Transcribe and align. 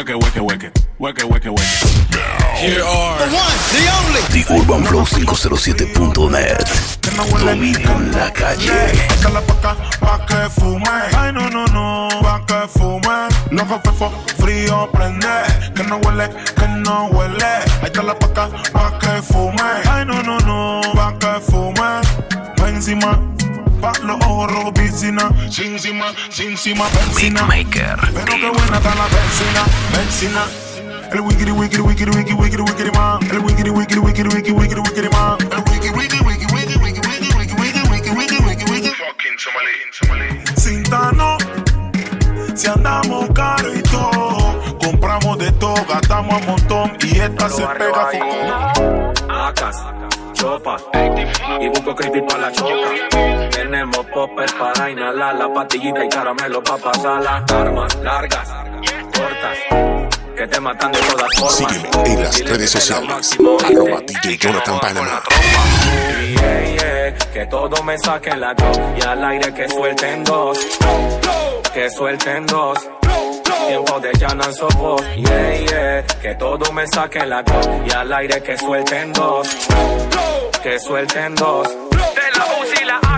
Hueque, 0.00 0.14
hueque, 0.14 0.40
hueque. 0.40 0.72
Hueque, 0.98 1.24
hueque, 1.24 1.48
hueque. 1.50 1.62
Here 2.56 2.82
are 2.82 3.18
the 3.18 3.36
one, 3.36 3.56
the 3.68 3.84
only. 4.00 4.22
The 4.32 4.42
Urban 4.48 4.82
Flow 4.84 5.04
507.net. 5.04 6.64
Dominio 7.38 7.90
en 7.96 8.10
la 8.12 8.32
calle. 8.32 8.92
Échale 8.94 9.42
pa' 9.42 9.52
acá, 9.52 9.76
pa' 10.00 10.24
que 10.24 10.48
fume. 10.58 10.88
Ay, 11.18 11.34
no, 11.34 11.50
no, 11.50 11.66
no, 11.66 12.08
pa' 12.22 12.40
que 12.46 12.66
fume. 12.68 13.28
Loco, 13.50 13.78
fefo, 13.84 14.10
frío, 14.38 14.88
prende. 14.90 15.28
Que 15.74 15.82
no 15.82 15.98
huele, 15.98 16.30
que 16.56 16.66
no 16.66 17.08
huele. 17.08 17.44
Ahí 17.44 17.84
está 17.84 18.02
la 18.02 18.18
pa' 18.18 18.26
acá, 18.28 18.48
pa' 18.72 18.98
que 18.98 19.20
fume. 19.20 19.60
Ay, 19.84 20.06
no, 20.06 20.22
no, 20.22 20.38
no, 20.38 20.80
pa' 20.94 21.18
que 21.18 21.40
fume. 21.42 22.00
Va 22.58 22.68
encima, 22.70 23.20
pa' 23.80 23.92
los 24.02 24.16
ojos 24.26 24.52
rojos, 24.52 24.72
piscina. 24.74 25.30
Sin 25.50 25.72
encima, 25.72 26.06
sin 26.30 26.50
encima, 26.50 26.84
benzina. 26.94 27.42
Beatmaker. 27.46 27.98
Pero 28.12 28.32
qué 28.36 28.50
buena 28.50 28.76
está 28.76 28.94
la 28.94 29.06
benzina, 29.08 29.62
benzina. 29.96 30.42
El 31.12 31.20
wikiri 31.22 31.50
wikiri 31.52 31.82
wikiri 31.82 32.10
wikiri 32.10 32.36
wikiri 32.36 32.62
wikiri 32.62 32.90
man. 32.92 33.18
El 33.30 33.38
wikiri 33.40 33.70
wikiri 33.70 34.00
wikiri 34.00 34.28
wikiri 34.28 34.54
wikiri 34.54 34.80
wikiri 34.80 35.08
man. 35.10 35.36
El 35.50 35.58
wikiri 35.72 35.90
wikiri 35.98 36.24
wikiri 36.24 36.54
wikiri 36.54 36.78
wikiri 36.78 37.08
wikiri 37.08 37.60
wikiri 37.60 37.90
wikiri 37.90 38.10
wikiri 38.20 38.44
wikiri 38.46 38.70
wikiri 38.72 38.94
Fucking 38.94 39.38
Somali, 39.38 39.74
Somali. 39.90 40.28
Cintano, 40.54 41.38
si 42.54 42.68
andamos 42.68 43.28
caro 43.34 43.74
y 43.74 43.82
todo, 43.82 44.78
compramos 44.78 45.38
de 45.38 45.50
todo, 45.52 45.84
gastamos 45.88 46.42
a 46.42 46.46
montón 46.46 46.92
y 47.00 47.18
esta 47.18 47.48
se 47.48 47.66
pega 47.66 48.08
foco. 48.12 49.12
Acas, 49.32 49.76
chopa 50.40 50.76
y 51.60 51.68
busco 51.68 51.94
creepy 51.94 52.22
para 52.22 52.38
la 52.38 52.52
choca. 52.52 53.50
Tenemos 53.50 54.06
poppers 54.06 54.52
para 54.54 54.90
inhalar 54.90 55.34
la 55.34 55.52
pastillita 55.52 56.04
y 56.04 56.08
caramelo 56.08 56.62
para 56.62 56.82
pasar 56.82 57.22
las 57.22 57.52
armas 57.52 57.94
largas, 57.96 58.48
cortas. 59.14 59.58
Que 60.34 60.46
te 60.46 60.58
matan 60.60 60.92
de 60.92 60.98
todas 61.00 61.28
formas. 61.36 61.54
Sígueme 61.56 61.88
en 62.06 62.22
las 62.22 62.40
redes 62.40 62.70
sociales. 62.70 63.38
Arroba 63.64 64.00
DJ 64.00 64.38
Jonathan 64.38 64.80
Panamá. 64.80 65.22
Yeah, 66.30 66.74
yeah, 66.74 67.18
que 67.34 67.46
todo 67.46 67.82
me 67.82 67.98
saque 67.98 68.34
la 68.34 68.54
go 68.54 68.70
y 68.96 69.02
al 69.02 69.22
aire 69.22 69.52
que 69.52 69.68
suelten 69.68 70.24
dos, 70.24 70.58
que 71.74 71.90
suelten 71.90 72.46
dos. 72.46 72.78
Tiempo 73.66 74.00
de 74.00 74.12
llanan 74.18 74.54
sopos, 74.54 75.02
yeah, 75.16 75.66
yeah, 75.66 76.06
que 76.22 76.34
todo 76.36 76.72
me 76.72 76.86
saque 76.86 77.26
la 77.26 77.42
go 77.42 77.60
y 77.86 77.92
al 77.92 78.12
aire 78.12 78.42
que 78.42 78.56
suelten 78.56 79.12
dos, 79.12 79.48
que 80.62 80.78
suelten 80.78 81.34
dos. 81.34 81.68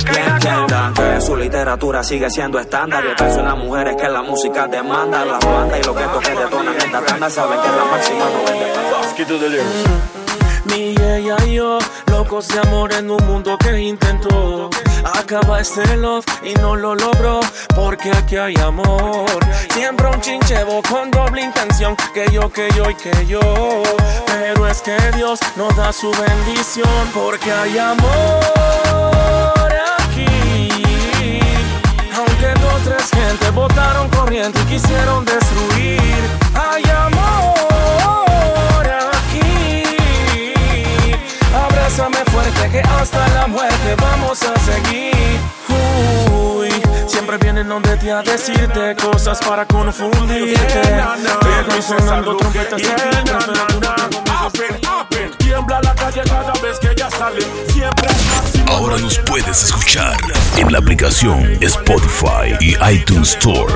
Que 0.05 0.21
entiendan 0.21 0.95
que 0.95 1.21
su 1.21 1.37
literatura 1.37 2.03
sigue 2.03 2.31
siendo 2.31 2.59
estándar. 2.59 3.03
Yo 3.03 3.15
pienso 3.17 3.41
en 3.41 3.47
las 3.47 3.57
mujeres 3.57 3.97
que 3.97 4.09
la 4.09 4.23
música 4.23 4.67
demanda. 4.67 5.25
Las 5.25 5.45
bandas 5.45 5.81
y 5.81 5.85
los 5.85 5.97
que 5.97 6.29
que 6.29 6.35
detonan 6.37 6.77
esta 6.77 7.05
tanda 7.05 7.31
saben 7.31 7.61
que 7.61 7.69
la 7.69 7.85
máxima 7.85 8.25
no 8.25 8.45
vende. 8.45 10.22
Mi 10.75 10.95
ella 10.97 11.37
y 11.47 11.55
yo, 11.55 11.79
locos 12.07 12.49
de 12.49 12.59
amor 12.61 12.93
en 12.93 13.11
un 13.11 13.25
mundo 13.27 13.59
que 13.59 13.79
intentó. 13.79 14.71
Acaba 15.15 15.61
este 15.61 15.97
love 15.97 16.25
y 16.43 16.55
no 16.55 16.77
lo 16.77 16.95
logró 16.95 17.41
Porque 17.75 18.11
aquí 18.11 18.37
hay 18.37 18.55
amor. 18.57 19.27
Siempre 19.75 20.09
un 20.09 20.21
chinchevo 20.21 20.81
con 20.89 21.11
doble 21.11 21.43
intención 21.43 21.97
Que 22.15 22.31
yo, 22.31 22.51
que 22.51 22.69
yo 22.77 22.89
y 22.89 22.95
que 22.95 23.27
yo. 23.27 23.41
Pero 24.27 24.67
es 24.67 24.81
que 24.81 24.97
Dios 25.17 25.41
nos 25.57 25.75
da 25.77 25.93
su 25.93 26.11
bendición 26.11 27.11
Porque 27.13 27.53
hay 27.53 27.79
amor 27.79 28.03
aquí. 29.99 31.41
Aunque 32.17 32.61
dos, 32.61 32.83
tres 32.85 33.11
gente 33.11 33.51
votaron 33.51 34.09
corriente 34.11 34.59
y 34.63 34.65
quisieron 34.65 35.25
destruir, 35.25 36.29
vamos 44.33 44.43
a 44.43 44.59
seguir. 44.61 45.13
Uy, 46.33 46.71
siempre 47.07 47.37
vienen 47.39 47.69
donde 47.69 47.97
te 47.99 48.11
a 48.11 48.23
decirte 48.23 48.97
cosas 48.97 49.39
para 49.41 49.67
confundirte. 49.67 50.81
Estoy 51.61 51.83
sonando 51.83 52.37
trompetas 52.37 52.81
y. 52.81 52.85
Tiembla 55.37 55.83
la 55.83 55.95
calle 55.95 56.23
cada 56.25 56.53
vez 56.63 56.79
que 56.79 56.93
ella 56.93 57.11
sale. 57.11 57.43
Siempre. 57.69 58.09
Ahora 58.69 58.97
nos 58.99 59.19
puedes 59.19 59.65
escuchar 59.65 60.17
en 60.57 60.73
la 60.73 60.79
aplicación 60.79 61.59
Spotify 61.61 62.57
y 62.61 62.75
iTunes 62.91 63.37
Store. 63.37 63.75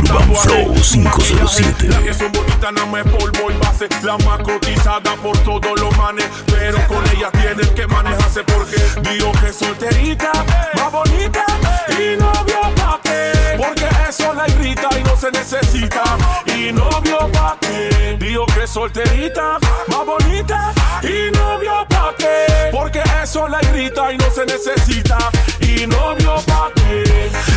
Urban 0.00 0.34
Flow 0.34 0.74
507. 0.74 1.88
que 2.04 2.14
son 2.14 2.32
bonitas, 2.32 2.72
no 2.72 2.86
me 2.86 3.04
polvo 3.04 3.50
y 3.50 3.56
base. 3.58 3.88
La 4.02 4.16
más 4.18 4.38
cotizada 4.40 5.14
por 5.16 5.36
todos 5.38 5.78
los 5.80 5.96
manes. 5.96 6.26
Pero 6.46 6.78
con 6.86 7.04
ella 7.16 7.30
tienes 7.32 7.68
que 7.70 7.86
manejarse 7.86 8.42
porque 8.44 8.76
digo 9.08 9.32
que 9.32 9.52
solterita, 9.52 10.32
más 10.76 10.92
bonita. 10.92 11.44
Y 11.88 12.16
novio 12.16 12.60
pa' 12.76 13.00
qué. 13.02 13.56
Porque 13.56 13.88
eso 14.08 14.32
la 14.34 14.48
irrita 14.48 14.88
y 14.98 15.02
no 15.02 15.16
se 15.16 15.30
necesita. 15.30 16.02
Y 16.46 16.72
novio 16.72 17.30
pa' 17.32 17.56
qué. 17.60 18.16
Digo 18.18 18.46
que 18.46 18.66
solterita, 18.66 19.58
más 19.88 20.06
bonita. 20.06 20.72
Y 21.02 21.30
novio 21.36 21.86
pa' 21.88 22.14
qué. 22.16 22.70
Porque 22.72 23.02
eso 23.22 23.48
la 23.48 23.60
irrita 23.62 24.12
y 24.12 24.18
no 24.18 24.30
se 24.30 24.46
necesita. 24.46 25.18
Y 25.60 25.86
novio 25.86 26.36
pa' 26.46 26.70
qué. 26.74 26.79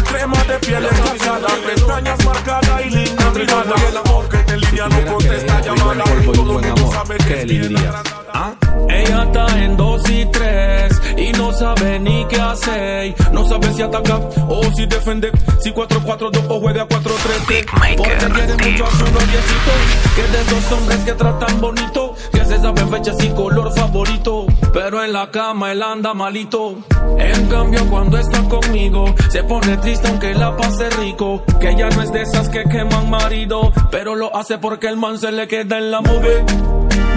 Crema 0.06 0.44
de 0.44 0.60
piel 0.60 0.86
escarchada, 0.86 1.48
pestañas 1.66 2.26
marcadas 2.26 2.86
y 2.86 2.90
linda 2.90 3.30
brillada. 3.30 3.76
El 3.90 3.98
amor 3.98 4.30
que 4.30 4.38
te 4.38 4.54
en 4.54 4.62
línea 4.62 4.88
no 4.90 5.14
contesta 5.14 5.62
llamada. 5.62 6.04
Y 6.22 6.26
todo 6.26 6.60
el 6.60 6.66
mundo 6.66 6.92
sabe 6.92 7.18
que 7.18 7.42
es 7.42 7.48
bien 7.48 7.78
agradada. 7.78 8.56
Ella 8.90 9.24
está 9.24 9.64
en 9.64 9.78
dos 9.78 10.10
y 10.10 10.26
tres 10.26 11.02
y 11.18 11.32
no 11.32 11.54
sabe 11.54 12.00
ni 12.00 12.26
qué 12.28 12.40
hacer. 12.40 13.16
No 13.32 13.48
sabe 13.48 13.74
si 13.74 13.82
atacar 13.82 14.22
o 14.48 14.64
si 14.76 14.86
defender. 14.86 15.32
Si 15.60 15.72
4-4-2 15.72 16.46
o 16.50 16.60
juega 16.60 16.88
4-3. 16.88 17.48
Beatmaker, 17.48 17.98
Porque 17.98 18.16
quiere 18.18 18.72
mucho 18.72 18.86
a 18.86 18.92
su 18.92 19.06
noviecito. 19.06 19.72
Que 20.16 20.22
es 20.22 20.32
de 20.32 20.42
esos 20.42 20.72
hombres 20.72 21.00
que 21.00 21.14
tratan 21.14 21.62
bonito. 21.62 22.16
Que 22.32 22.46
se 22.46 22.60
saben 22.60 22.90
fechas 22.90 23.24
y 23.24 23.30
color 23.30 23.74
favorito. 23.74 24.46
Pero 24.74 25.04
en 25.04 25.14
la 25.14 25.30
cama 25.30 25.72
él 25.72 25.82
anda 25.84 26.14
malito. 26.14 26.76
En 27.18 27.48
cambio, 27.48 27.86
cuando 27.90 28.18
está 28.18 28.40
conmigo, 28.50 29.14
se 29.30 29.44
pone 29.44 29.78
triste 29.78 30.08
aunque 30.08 30.34
la 30.34 30.56
pase 30.58 30.90
rico. 30.92 31.44
Que 31.60 31.70
ella 31.70 31.90
no 31.90 32.02
es 32.02 32.12
de 32.12 32.22
esas 32.24 32.50
que 32.50 32.64
queman 32.64 33.10
marido. 33.10 33.72
Pero 33.92 34.16
lo 34.16 34.36
hace 34.36 34.58
porque 34.58 34.88
el 34.88 34.98
man 34.98 35.18
se 35.20 35.32
le 35.32 35.48
queda 35.48 35.78
en 35.78 35.92
la 35.92 36.02
move. 36.02 36.44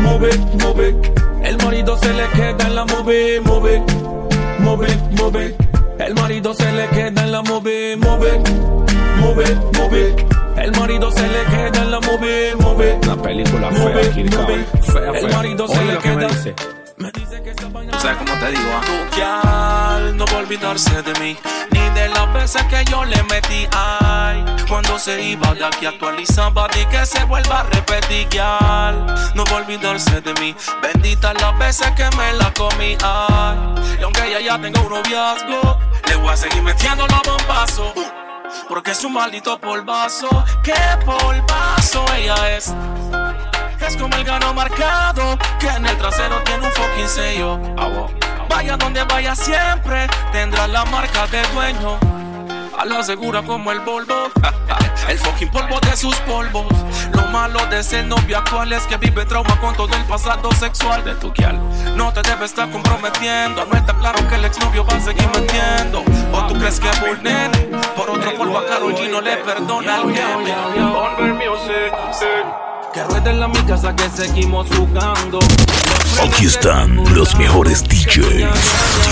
Move, 0.00 0.31
move. 0.62 0.97
El 1.43 1.56
marido 1.59 1.97
se 1.97 2.12
le 2.12 2.25
queda 2.34 2.67
en 2.67 2.75
la 2.75 2.84
move, 2.84 3.41
move. 3.41 3.83
Move, 4.61 4.88
move. 5.19 5.56
El 5.99 6.15
marido 6.15 6.53
se 6.55 6.71
le 6.73 6.87
queda 6.88 7.23
en 7.23 7.33
la 7.33 7.43
move, 7.43 7.97
move. 7.97 8.41
Move, 9.21 9.44
move. 9.78 10.17
El 10.59 10.73
marido 10.73 11.11
se 11.11 11.23
le 11.23 11.44
queda 11.44 11.83
en 11.83 11.91
la 11.91 12.00
move, 12.00 12.55
move. 12.61 12.99
Una 13.03 13.23
película 13.23 13.71
Move, 13.71 14.05
fea, 14.05 14.25
move. 14.25 14.65
Fea, 14.83 15.11
El 15.15 15.28
fea. 15.28 15.37
marido 15.37 15.69
se 15.69 15.78
Oye 15.78 15.87
le 15.87 15.94
lo 15.94 16.00
queda. 16.00 16.27
dice. 16.28 16.55
Me 16.55 16.55
dice 16.55 16.75
que 17.84 17.91
esa 17.91 17.92
vaina. 17.92 17.92
¿Tú 17.92 17.98
sabes 18.00 18.16
cómo 18.19 18.32
te 18.38 18.50
digo? 18.50 18.70
ah? 19.22 20.00
No 20.14 20.25
va 20.26 20.32
a 20.32 20.37
olvidarse 20.38 21.03
de 21.03 21.12
mí, 21.20 21.37
ni 21.70 21.81
de 21.91 22.09
las 22.09 22.32
veces 22.32 22.62
que 22.64 22.84
yo 22.84 23.04
le 23.04 23.22
metí. 23.25 23.69
Ay, 23.72 24.44
cuando 24.69 24.98
se 24.98 25.22
iba 25.22 25.54
de 25.54 25.64
aquí 25.64 25.87
actualizaba, 25.87 26.69
di 26.69 26.84
que 26.87 27.04
se 27.04 27.25
vuelva 27.25 27.60
a 27.60 27.62
repetir. 27.64 28.28
No 29.34 29.44
va 29.44 29.53
a 29.53 29.56
olvidarse 29.56 30.20
de 30.20 30.32
mí, 30.34 30.54
bendita 30.82 31.34
las 31.34 31.59
veces 31.59 31.91
que 31.92 32.09
me 32.16 32.32
la 32.34 32.53
comí. 32.54 32.97
Ay, 33.03 33.59
y 34.00 34.03
aunque 34.03 34.26
ella 34.26 34.41
ya 34.41 34.60
tenga 34.60 34.81
un 34.81 34.91
noviazgo, 34.91 35.78
le 36.08 36.16
voy 36.16 36.31
a 36.31 36.37
seguir 36.37 36.62
metiendo 36.62 37.06
los 37.06 37.22
bombazos. 37.22 37.93
Porque 38.69 38.93
es 38.93 39.04
un 39.04 39.12
maldito 39.12 39.58
polvazo, 39.61 40.29
qué 40.62 40.75
polvazo 41.05 42.05
ella 42.14 42.56
es. 42.56 42.72
Es 43.87 43.97
como 43.97 44.17
el 44.17 44.25
gano 44.25 44.53
marcado 44.53 45.38
que 45.61 45.69
en 45.69 45.87
el 45.87 45.97
trasero 45.97 46.43
tiene 46.43 46.67
un 46.67 46.73
fucking 46.73 47.09
sello. 47.09 47.59
Vaya 48.49 48.77
donde 48.77 49.05
vaya 49.05 49.37
siempre 49.37 50.09
tendrá 50.33 50.67
la 50.67 50.85
marca 50.87 51.27
de 51.29 51.43
dueño. 51.55 51.99
A 52.77 52.85
la 52.85 53.03
segura 53.05 53.43
como 53.43 53.71
el 53.71 53.81
Volvo, 53.81 54.31
el 55.09 55.19
fucking 55.19 55.50
polvo 55.50 55.79
de 55.81 55.97
sus 55.97 56.17
polvos. 56.21 56.67
Lo 57.12 57.23
malo 57.29 57.65
de 57.67 57.83
ser 57.85 58.06
novio 58.06 58.38
actual 58.38 58.73
es 58.73 58.83
que 58.88 58.97
vive 58.97 59.25
trauma 59.25 59.59
con 59.61 59.75
todo 59.77 59.94
el 59.94 60.05
pasado 60.05 60.50
sexual 60.53 61.05
de 61.05 61.15
tu 61.15 61.32
guial. 61.32 61.59
No 61.97 62.12
te 62.12 62.23
debes 62.23 62.50
estar 62.50 62.69
comprometiendo, 62.71 63.65
no 63.65 63.79
está 63.79 63.94
claro 63.94 64.27
que 64.29 64.35
el 64.35 64.44
exnovio 64.47 64.85
va 64.85 64.97
a 64.97 65.00
seguir 65.00 65.29
mintiendo. 65.35 66.03
O 66.32 66.43
tú 66.49 66.59
crees 66.59 66.81
que 66.81 66.89
por 66.89 67.23
nene, 67.23 67.71
por 67.97 68.11
otro 68.11 68.35
polvo 68.35 68.59
a 68.59 68.67
Karol 68.67 68.94
G 68.94 69.09
no 69.11 69.21
le 69.21 69.37
perdona 69.37 69.94
al 69.94 70.12
que 72.96 73.04
rueden 73.04 73.40
la 73.40 73.48
mi 73.48 73.58
casa 73.64 73.94
que 73.94 74.08
seguimos 74.08 74.66
jugando. 74.75 75.38
Aquí 76.25 76.46
están 76.46 76.96
los 77.14 77.37
mejores 77.37 77.84
DJs. 77.84 78.08
The 78.08 78.43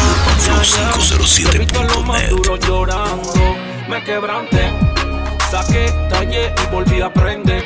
Urban 0.01 0.39
Flow 0.39 1.85
Lo 1.89 2.03
más 2.05 2.23
507.net. 2.23 2.31
duro 2.31 2.57
llorando, 2.57 3.57
me 3.91 4.03
quebranté, 4.03 4.73
saqué, 5.51 5.93
tallé 6.09 6.47
y 6.47 6.75
volví 6.75 7.03
a 7.03 7.07
aprender. 7.07 7.63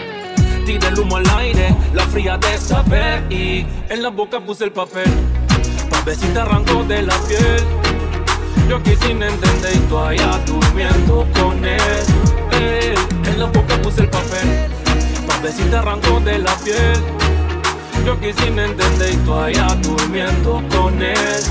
tiré 0.67 0.89
el 0.89 0.99
humo 0.99 1.19
al 1.19 1.31
aire, 1.37 1.73
la 1.95 2.05
fría 2.09 2.37
destapé 2.37 3.23
y 3.31 3.65
en 3.89 4.03
la 4.03 4.09
boca 4.09 4.41
puse 4.41 4.65
el 4.65 4.73
papel. 4.73 5.09
Pa' 5.89 6.01
ver 6.01 6.17
si 6.17 6.27
te 6.27 6.41
arrancó 6.41 6.83
de 6.83 7.03
la 7.03 7.17
piel. 7.29 7.63
Yo 8.69 8.79
aquí 8.79 8.97
sin 9.03 9.23
entender 9.23 9.73
y 9.73 9.79
tú 9.89 9.97
allá 9.97 10.41
durmiendo 10.47 11.25
con 11.41 11.65
él. 11.65 11.81
Eh, 12.53 12.95
en 13.25 13.39
la 13.39 13.47
boca 13.47 13.81
puse 13.81 14.01
el 14.01 14.11
papel. 14.11 14.78
Ver 15.43 15.53
si 15.53 15.63
te 15.63 15.77
arrancó 15.77 16.19
de 16.21 16.39
la 16.39 16.55
piel. 16.57 17.01
Yo 18.05 18.15
aquí 18.15 18.33
sin 18.33 18.59
entender 18.59 19.13
y 19.13 19.17
tú 19.19 19.35
allá 19.35 19.69
durmiendo 19.83 20.63
con 20.71 21.03
él. 21.03 21.43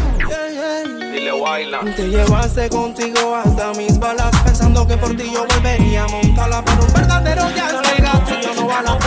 Dile 1.14 1.32
baila. 1.42 1.80
Te 1.96 2.08
llevaste 2.10 2.70
contigo 2.70 3.36
hasta 3.36 3.72
mis 3.74 3.98
balas 3.98 4.30
Pensando 4.44 4.86
que 4.86 4.98
por 4.98 5.16
ti 5.16 5.32
yo 5.34 5.46
volvería 5.48 6.04
a 6.04 6.08
montarla 6.08 6.64
Pero 6.64 6.84
un 6.84 6.94
verdadero 6.94 7.44
ya 7.56 7.68
es 7.70 8.04
gato 8.04 8.40
Yo 8.42 8.54
no 8.56 8.72
a 8.72 8.82
la 8.82 8.98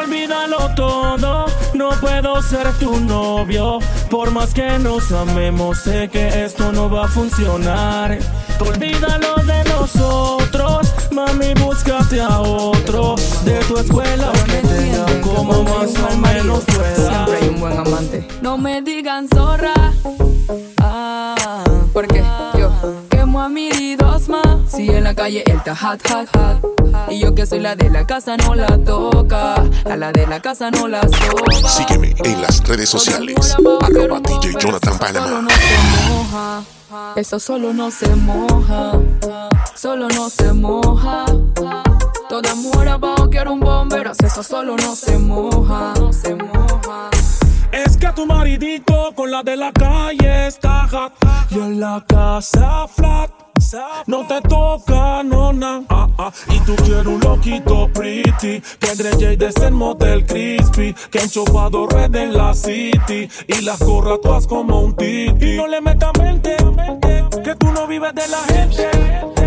Olvídalo 0.00 0.74
todo, 0.74 1.46
no 1.74 1.90
puedo 2.00 2.42
ser 2.42 2.72
tu 2.78 2.98
novio. 3.00 3.78
Por 4.10 4.30
más 4.30 4.52
que 4.54 4.78
nos 4.78 5.12
amemos, 5.12 5.78
sé 5.78 6.08
que 6.08 6.44
esto 6.44 6.72
no 6.72 6.90
va 6.90 7.04
a 7.04 7.08
funcionar. 7.08 8.18
Olvídalo 8.58 9.36
de 9.36 9.64
nosotros, 9.64 10.89
mami, 11.12 11.54
búscate 11.54 12.20
a 12.20 12.40
otro. 12.40 13.14
De 13.44 13.58
tu 13.60 13.78
escuela 13.78 14.32
que 14.46 14.66
tenga 14.66 15.06
como 15.22 15.62
más 15.62 15.90
o 15.98 16.16
menos 16.16 16.64
pueda. 16.64 16.94
Siempre 16.94 17.36
hay 17.36 17.48
un 17.48 17.60
buen 17.60 17.78
amante. 17.78 18.28
No 18.42 18.58
me 18.58 18.82
digan 18.82 19.28
zorra. 19.28 19.74
Ah, 20.78 21.64
porque 21.92 22.22
yo 22.58 22.70
quemo 23.08 23.40
a 23.40 23.48
mi 23.48 23.96
dos 23.96 24.28
más. 24.28 24.58
Si 24.68 24.88
en 24.88 25.04
la 25.04 25.14
calle 25.14 25.42
él 25.46 25.58
está 25.58 25.74
hot, 25.74 26.00
hot, 26.08 26.28
hot. 26.36 26.80
Y 27.10 27.20
yo 27.20 27.34
que 27.34 27.46
soy 27.46 27.60
la 27.60 27.76
de 27.76 27.90
la 27.90 28.06
casa 28.06 28.36
no 28.36 28.54
la 28.54 28.78
toca. 28.78 29.54
A 29.84 29.96
la 29.96 30.12
de 30.12 30.26
la 30.26 30.40
casa 30.40 30.70
no 30.70 30.88
la 30.88 31.02
soba. 31.02 31.68
Sígueme 31.68 32.14
en 32.24 32.42
las 32.42 32.62
redes 32.66 32.88
sociales. 32.88 33.56
Arroba 33.80 34.20
DJ 34.20 34.54
Jonathan 34.58 34.98
Panama. 34.98 35.48
Eso 37.16 37.38
solo 37.38 37.72
no 37.72 37.90
se 37.90 38.08
moja. 38.16 38.52
Solo 38.54 38.92
no 38.92 39.00
se 39.00 39.30
moja. 39.30 39.49
Toda 39.82 40.08
mujer 42.54 42.88
abajo 42.88 43.30
quiere 43.30 43.48
un 43.48 43.60
bombero. 43.60 44.12
Eso 44.22 44.42
solo 44.42 44.76
no 44.76 44.94
se 44.94 45.16
moja. 45.16 45.94
No 45.98 46.12
se 46.12 46.34
moja. 46.34 47.08
Es 47.72 47.96
que 47.96 48.08
tu 48.08 48.26
maridito 48.26 49.14
con 49.14 49.30
la 49.30 49.42
de 49.42 49.56
la 49.56 49.72
calle 49.72 50.48
está 50.48 50.86
hot 50.86 51.14
y 51.50 51.54
en 51.54 51.80
la 51.80 52.04
casa 52.06 52.86
flat. 52.88 53.30
No 54.06 54.26
te 54.26 54.42
toca, 54.42 55.22
nona. 55.22 55.82
Ah, 55.88 56.08
ah. 56.18 56.30
Y 56.50 56.58
tú 56.60 56.76
quieres 56.76 57.06
un 57.06 57.20
loquito 57.20 57.88
pretty. 57.94 58.60
Que 58.78 58.90
Andre 58.90 59.12
J 59.12 59.36
de 59.36 59.50
ser 59.52 59.72
motel 59.72 60.26
crispy. 60.26 60.94
Que 61.10 61.20
han 61.20 61.30
chupado 61.30 61.86
red 61.86 62.14
en 62.16 62.34
la 62.34 62.52
city. 62.52 63.30
Y 63.48 63.62
las 63.62 63.78
corra 63.78 64.18
todas 64.22 64.46
como 64.46 64.82
un 64.82 64.94
titi. 64.94 65.54
Y 65.54 65.56
no 65.56 65.66
le 65.66 65.80
metas 65.80 66.12
mente, 66.18 66.54
que 67.42 67.54
tú 67.54 67.72
no 67.72 67.86
vives 67.86 68.14
de 68.14 68.28
la 68.28 68.42
gente. 68.52 69.39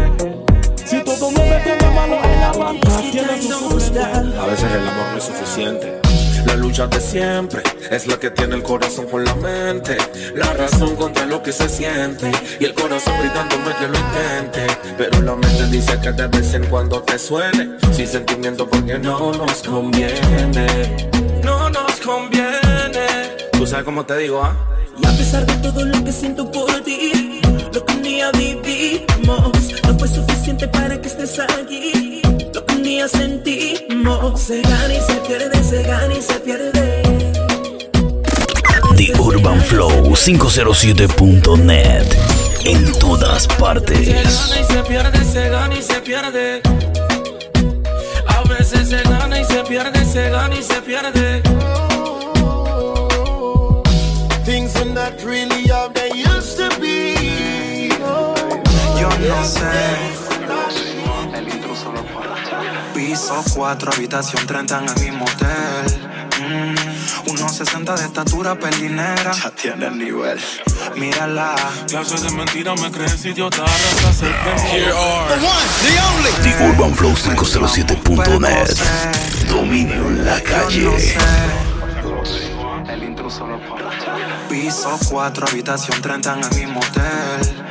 Si 1.23 1.29
todo 1.29 1.31
no 1.31 1.49
me 1.49 1.59
tiene 1.61 1.95
malo 1.95 2.17
en 2.21 2.39
la 2.41 2.51
banca, 2.51 2.89
tienes 3.09 3.47
su 3.47 3.79
suplente. 3.79 4.37
A 4.37 4.45
veces 4.45 4.71
el 4.73 4.87
amor 4.87 5.05
no 5.13 5.17
es 5.17 5.23
suficiente. 5.23 6.01
La 6.45 6.55
lucha 6.55 6.87
de 6.87 6.99
siempre 6.99 7.63
es 7.89 8.07
la 8.07 8.19
que 8.19 8.29
tiene 8.29 8.55
el 8.55 8.63
corazón 8.63 9.05
con 9.07 9.23
la 9.23 9.33
mente. 9.35 9.95
La 10.35 10.51
razón 10.53 10.97
contra 10.97 11.25
lo 11.25 11.41
que 11.41 11.53
se 11.53 11.69
siente. 11.69 12.29
Y 12.59 12.65
el 12.65 12.73
corazón 12.73 13.13
gritándome 13.21 13.73
que 13.79 13.87
lo 13.87 13.97
intente. 13.97 14.67
Pero 14.97 15.21
la 15.21 15.35
mente 15.35 15.65
dice 15.67 15.97
que 16.01 16.11
de 16.11 16.27
vez 16.27 16.53
en 16.55 16.65
cuando 16.65 17.01
te 17.01 17.17
suene. 17.17 17.77
Sin 17.93 18.07
sentimiento 18.07 18.67
porque 18.69 18.99
no 18.99 19.31
nos 19.31 19.63
conviene. 19.63 21.07
No 21.41 21.69
nos 21.69 22.01
conviene. 22.01 23.37
Tú 23.53 23.65
sabes 23.65 23.85
cómo 23.85 24.05
te 24.05 24.17
digo, 24.17 24.41
¿ah? 24.43 24.57
Y 25.01 25.07
a 25.07 25.11
pesar 25.11 25.45
de 25.45 25.53
todo 25.55 25.85
lo 25.85 26.03
que 26.03 26.11
siento 26.11 26.51
por 26.51 26.69
ti, 26.81 27.39
lo 27.73 27.85
que 27.85 27.93
un 27.93 28.03
día 28.03 28.29
vivimos 28.31 29.52
para 30.67 30.99
que 31.01 31.07
estés 31.07 31.39
aquí. 31.39 32.21
Lo 32.53 32.65
que 32.65 32.75
un 32.75 32.83
día 32.83 33.07
sentimos 33.07 34.39
se 34.41 34.61
gana 34.61 34.93
y 34.93 35.01
se 35.01 35.15
pierde, 35.27 35.63
se 35.63 35.83
gana 35.83 36.13
y 36.13 36.21
se 36.21 36.33
pierde. 36.39 37.03
The 38.95 39.13
Urban 39.19 39.59
Flow 39.61 40.13
507.net. 40.15 42.05
En 42.65 42.91
todas 42.99 43.43
Se 43.43 43.49
partes. 43.59 44.07
gana 44.07 44.59
y 44.61 44.63
se 44.73 44.83
pierde, 44.83 45.25
se 45.25 45.49
gana 45.49 45.75
y 45.75 45.81
se 45.81 45.99
pierde. 46.01 46.61
A 48.27 48.43
veces 48.47 48.89
se 48.89 49.01
gana 49.03 49.39
y 49.39 49.43
se 49.45 49.63
pierde, 49.63 50.05
se 50.05 50.29
gana 50.29 50.55
y 50.55 50.63
se 50.63 50.81
pierde. 50.81 51.41
Things 54.45 54.75
are 54.75 54.85
not 54.85 55.21
really 55.23 55.67
how 55.67 55.89
they 55.89 56.11
used 56.11 56.57
to 56.57 56.69
be. 56.79 57.89
Yo 58.99 59.09
no 59.27 59.43
sé. 59.43 60.32
Piso 63.13 63.43
4, 63.53 63.91
habitación 63.93 64.47
30 64.47 64.79
en 64.79 64.89
el 64.89 64.99
mismo 64.99 65.25
hotel. 65.25 65.85
Mm, 66.41 67.29
1.60 67.29 67.95
de 67.95 68.05
estatura, 68.05 68.55
pelinera. 68.55 69.31
Ya 69.33 69.51
tiene 69.51 69.85
el 69.85 69.99
nivel. 69.99 70.39
Mírala. 70.95 71.53
Clases 71.87 72.23
de 72.23 72.31
mentira 72.31 72.73
me 72.73 72.89
crees 72.89 73.23
idiota, 73.23 73.61
arrasas 73.61 74.23
el 74.23 74.29
Here 74.65 74.91
are 74.91 75.27
the 75.27 75.45
one, 75.45 75.69
the 75.83 75.93
only. 76.09 76.31
The 76.41 76.65
Urban 76.67 76.95
Flow 76.95 77.11
507.net. 77.11 78.79
Dominio 79.47 80.07
en 80.07 80.25
la 80.25 80.41
calle. 80.41 80.85
no 80.85 80.97
sé. 80.97 81.17
Piso 84.49 84.97
4, 85.11 85.47
habitación 85.51 86.01
30 86.01 86.33
en 86.33 86.43
el 86.45 86.55
mismo 86.55 86.79
hotel. 86.79 87.63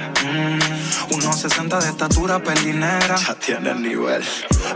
Mm, 1.13 1.21
1.60 1.21 1.81
de 1.81 1.89
estatura, 1.89 2.39
pelinera. 2.43 3.17
Ya 3.17 3.35
tiene 3.35 3.71
el 3.71 3.83
nivel. 3.83 4.23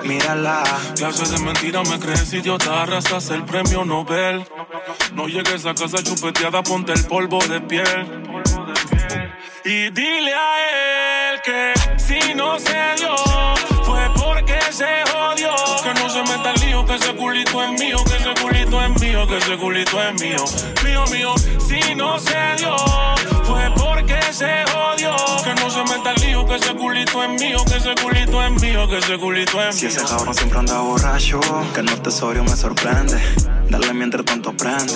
Mírala. 0.05 0.63
Clases 0.97 1.31
de 1.31 1.39
mentira 1.39 1.83
me 1.83 1.99
crees 1.99 2.33
idiota, 2.33 2.83
arrasas 2.83 3.31
el 3.31 3.45
premio 3.45 3.85
Nobel. 3.85 4.47
No 5.15 5.27
llegues 5.29 5.65
a 5.67 5.75
casa 5.75 6.03
chupeteada, 6.03 6.63
ponte 6.63 6.93
el 6.93 7.05
polvo 7.07 7.39
de 7.47 7.61
piel. 7.61 8.23
Y 9.65 9.91
dile 9.91 10.33
a 10.33 11.33
él 11.33 11.41
que 11.43 11.73
si 11.97 12.35
no 12.35 12.59
se 12.59 12.95
dio, 12.99 13.17
fue 13.85 14.09
porque 14.15 14.61
se 14.71 15.03
jodió. 15.11 15.55
Que 15.83 15.95
no 15.95 16.09
se 16.09 16.23
meta 16.23 16.53
el 16.53 16.61
lío, 16.61 16.87
que 16.87 16.95
ese 16.95 17.17
culito 17.17 17.63
es 17.65 17.81
mío, 17.81 17.99
que 18.05 18.17
ese 18.17 18.43
culito 18.43 18.83
es 18.83 19.01
mío, 19.01 19.27
que 19.27 19.37
ese 19.39 19.57
culito 19.57 20.03
es 20.03 20.23
mío. 20.23 20.45
Mío, 20.85 21.05
mío, 21.11 21.35
si 21.59 21.95
no 21.95 22.19
se 22.21 22.57
dio, 22.59 22.77
fue 23.75 23.85
porque 23.85 24.21
se 24.33 24.65
jodió. 24.73 25.15
Que 25.45 25.55
no 25.63 25.71
se 25.71 25.83
meta 25.85 26.13
el 26.13 26.21
lío, 26.23 26.47
que 26.47 26.57
ese 26.57 26.75
culito 26.75 27.23
es 27.23 27.41
mío, 27.41 27.59
que 27.67 27.77
ese 27.77 27.95
culito 28.03 28.43
es 28.45 28.63
mío, 28.63 28.89
que 28.89 28.99
ese 28.99 29.19
culito 29.19 29.63
es 29.63 29.77
Si 29.77 29.87
mío. 29.87 29.97
ese 29.97 30.05
cabrón 30.05 30.35
siempre 30.35 30.59
anda 30.59 30.79
borracho, 30.81 31.41
que 31.75 31.83
no 31.83 31.97
te 32.03 32.11
sobrio 32.11 32.43
me 32.45 32.57
sorprende. 32.57 33.21
Dale 33.71 33.93
mientras 33.95 34.25
tanto 34.25 34.51
aprende. 34.51 34.95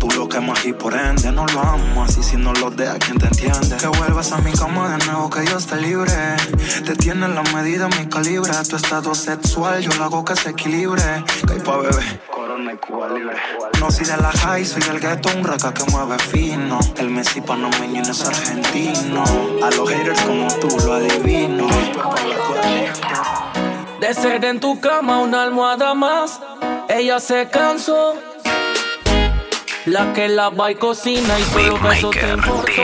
Tú 0.00 0.08
lo 0.16 0.26
quemas 0.30 0.64
y 0.64 0.72
por 0.72 0.94
ende 0.94 1.30
no 1.30 1.44
lo 1.44 1.60
amo 1.60 2.04
así 2.04 2.22
si 2.22 2.38
no 2.38 2.54
lo 2.54 2.70
deja 2.70 2.98
quien 2.98 3.18
te 3.18 3.26
entiende. 3.26 3.76
Que 3.76 3.86
vuelvas 3.86 4.32
a 4.32 4.38
mi 4.38 4.50
cama 4.50 4.96
de 4.96 5.04
nuevo, 5.04 5.28
que 5.28 5.42
Dios 5.42 5.66
te 5.66 5.76
libre. 5.76 6.10
Te 6.86 6.96
tiene 6.96 7.28
la 7.28 7.42
medida, 7.54 7.86
mi 7.88 8.06
calibre. 8.08 8.50
Tu 8.66 8.76
estado 8.76 9.14
sexual, 9.14 9.82
yo 9.82 9.92
lo 9.98 10.04
hago 10.04 10.24
que 10.24 10.34
se 10.36 10.50
equilibre. 10.50 11.02
Que 11.46 11.52
hay 11.52 11.60
pa' 11.60 11.76
bebé. 11.76 12.20
Corona 12.32 12.72
y 12.72 12.76
Cuba 12.78 13.10
libre. 13.10 13.36
No 13.78 13.90
soy 13.90 14.06
de 14.06 14.16
la 14.16 14.32
high, 14.32 14.64
soy 14.64 14.80
del 14.80 15.00
gueto, 15.00 15.28
un 15.36 15.44
raca 15.44 15.74
que 15.74 15.84
mueve 15.90 16.18
fino. 16.18 16.78
El 16.96 17.10
Messi 17.10 17.42
pa' 17.42 17.56
no 17.56 17.68
meño 17.78 18.00
es 18.00 18.24
argentino. 18.24 19.22
A 19.62 19.70
los 19.70 19.90
haters 19.90 20.22
como 20.22 20.48
tú 20.60 20.78
lo 20.86 20.94
adivino. 20.94 21.68
De 24.00 24.14
ser 24.14 24.42
en 24.46 24.60
tu 24.60 24.80
cama 24.80 25.18
una 25.18 25.42
almohada 25.42 25.92
más, 25.92 26.40
ella 26.88 27.20
se 27.20 27.48
cansó. 27.50 28.29
La 29.86 30.12
que 30.12 30.28
lava 30.28 30.70
y 30.70 30.74
cocina 30.74 31.38
y 31.38 31.42
solo 31.42 31.78
besos 31.80 32.10
te 32.10 32.28
importó. 32.28 32.82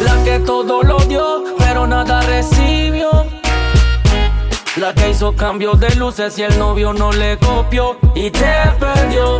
La 0.00 0.24
que 0.24 0.40
todo 0.40 0.82
lo 0.82 0.98
dio, 1.06 1.44
pero 1.56 1.86
nada 1.86 2.20
recibió. 2.22 3.08
La 4.74 4.92
que 4.94 5.10
hizo 5.10 5.36
cambios 5.36 5.78
de 5.78 5.94
luces 5.94 6.36
y 6.38 6.42
el 6.42 6.58
novio 6.58 6.92
no 6.92 7.12
le 7.12 7.38
copió 7.38 7.96
y 8.16 8.30
te 8.30 8.54
perdió. 8.80 9.38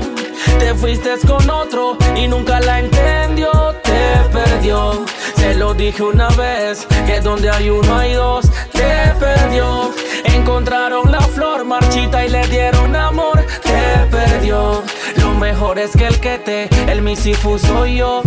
Te 0.61 0.75
fuiste 0.75 1.15
con 1.27 1.51
otro 1.51 1.97
y 2.17 2.29
nunca 2.29 2.61
la 2.61 2.79
entendió. 2.79 3.51
Te 3.83 4.29
perdió. 4.33 5.05
Se 5.37 5.55
lo 5.55 5.75
dije 5.75 6.05
una 6.05 6.29
vez 6.31 6.87
que 7.05 7.21
donde 7.21 7.51
hay 7.51 7.69
uno 7.69 7.99
hay 7.99 8.13
dos. 8.13 8.47
Te 8.73 9.13
perdió. 9.19 9.91
Encontraron 10.25 11.11
la 11.11 11.21
flor 11.21 11.65
marchita 11.65 12.25
y 12.25 12.29
le 12.29 12.47
dieron 12.47 12.95
amor. 12.95 13.45
Te 13.63 14.07
perdió. 14.11 14.85
Lo 15.17 15.33
mejor 15.35 15.79
es 15.79 15.93
que 15.93 16.07
el 16.07 16.21
que 16.21 16.39
te, 16.39 16.69
el 16.91 17.03
misifu 17.03 17.59
soy 17.59 17.97
yo. 17.97 18.23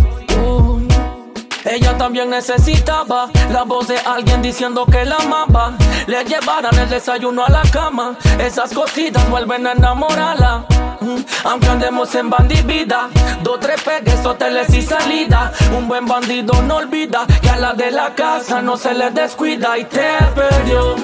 Ella 1.63 1.95
también 1.95 2.29
necesitaba 2.29 3.29
la 3.51 3.63
voz 3.63 3.87
de 3.87 3.97
alguien 3.99 4.41
diciendo 4.41 4.85
que 4.85 5.05
la 5.05 5.17
amaba. 5.17 5.73
Le 6.07 6.23
llevaran 6.25 6.77
el 6.77 6.89
desayuno 6.89 7.45
a 7.45 7.49
la 7.49 7.61
cama. 7.71 8.17
Esas 8.39 8.73
cositas 8.73 9.29
vuelven 9.29 9.67
a 9.67 9.73
enamorarla. 9.73 10.65
Mm, 10.99 11.21
Aunque 11.43 11.67
andemos 11.67 12.13
en 12.15 12.29
bandivida, 12.29 13.09
dos, 13.43 13.59
tres 13.59 13.81
pegues, 13.83 14.25
hoteles 14.25 14.73
y 14.73 14.81
salida. 14.81 15.53
Un 15.77 15.87
buen 15.87 16.05
bandido 16.07 16.61
no 16.63 16.77
olvida 16.77 17.25
que 17.41 17.49
a 17.49 17.57
la 17.57 17.73
de 17.73 17.91
la 17.91 18.15
casa 18.15 18.61
no 18.61 18.75
se 18.75 18.93
le 18.93 19.11
descuida 19.11 19.77
y 19.77 19.85
te 19.85 20.17
perdió. 20.35 20.95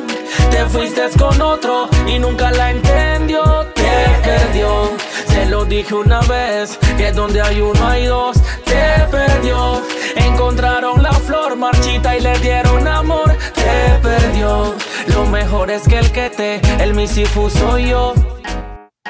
Te 0.49 0.65
fuiste 0.65 1.07
con 1.19 1.39
otro 1.39 1.87
y 2.07 2.17
nunca 2.19 2.51
la 2.51 2.71
entendió. 2.71 2.86
Dije 5.77 5.93
una 5.93 6.21
vez 6.21 6.79
que 6.97 7.11
donde 7.11 7.39
hay 7.39 7.61
uno 7.61 7.87
hay 7.87 8.05
dos. 8.05 8.37
Te 8.65 9.05
perdió. 9.11 9.81
Encontraron 10.15 11.03
la 11.03 11.11
flor 11.13 11.55
marchita 11.55 12.17
y 12.17 12.21
le 12.21 12.37
dieron 12.39 12.87
amor. 12.87 13.31
Te 13.53 13.99
perdió. 14.01 14.73
Lo 15.13 15.25
mejor 15.27 15.69
es 15.69 15.87
que 15.87 15.99
el 15.99 16.11
que 16.11 16.29
te, 16.29 16.83
el 16.83 16.95
misifu 16.95 17.49
soy 17.49 17.89
yo. 17.89 18.15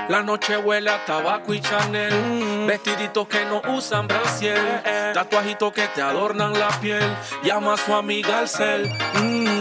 La 0.09 0.23
noche 0.23 0.57
huele 0.57 0.89
a 0.89 1.05
tabaco 1.05 1.53
y 1.53 1.61
Chanel. 1.61 2.65
Vestiditos 2.67 3.27
que 3.27 3.45
no 3.45 3.61
usan 3.73 4.07
brasier. 4.07 4.59
Tatuajitos 5.13 5.71
que 5.71 5.87
te 5.87 6.01
adornan 6.01 6.53
la 6.53 6.69
piel. 6.81 7.15
Llama 7.43 7.73
a 7.75 7.77
su 7.77 7.93
amiga 7.93 8.39
al 8.39 8.49
cel. 8.49 8.89
Mm. 9.21 9.56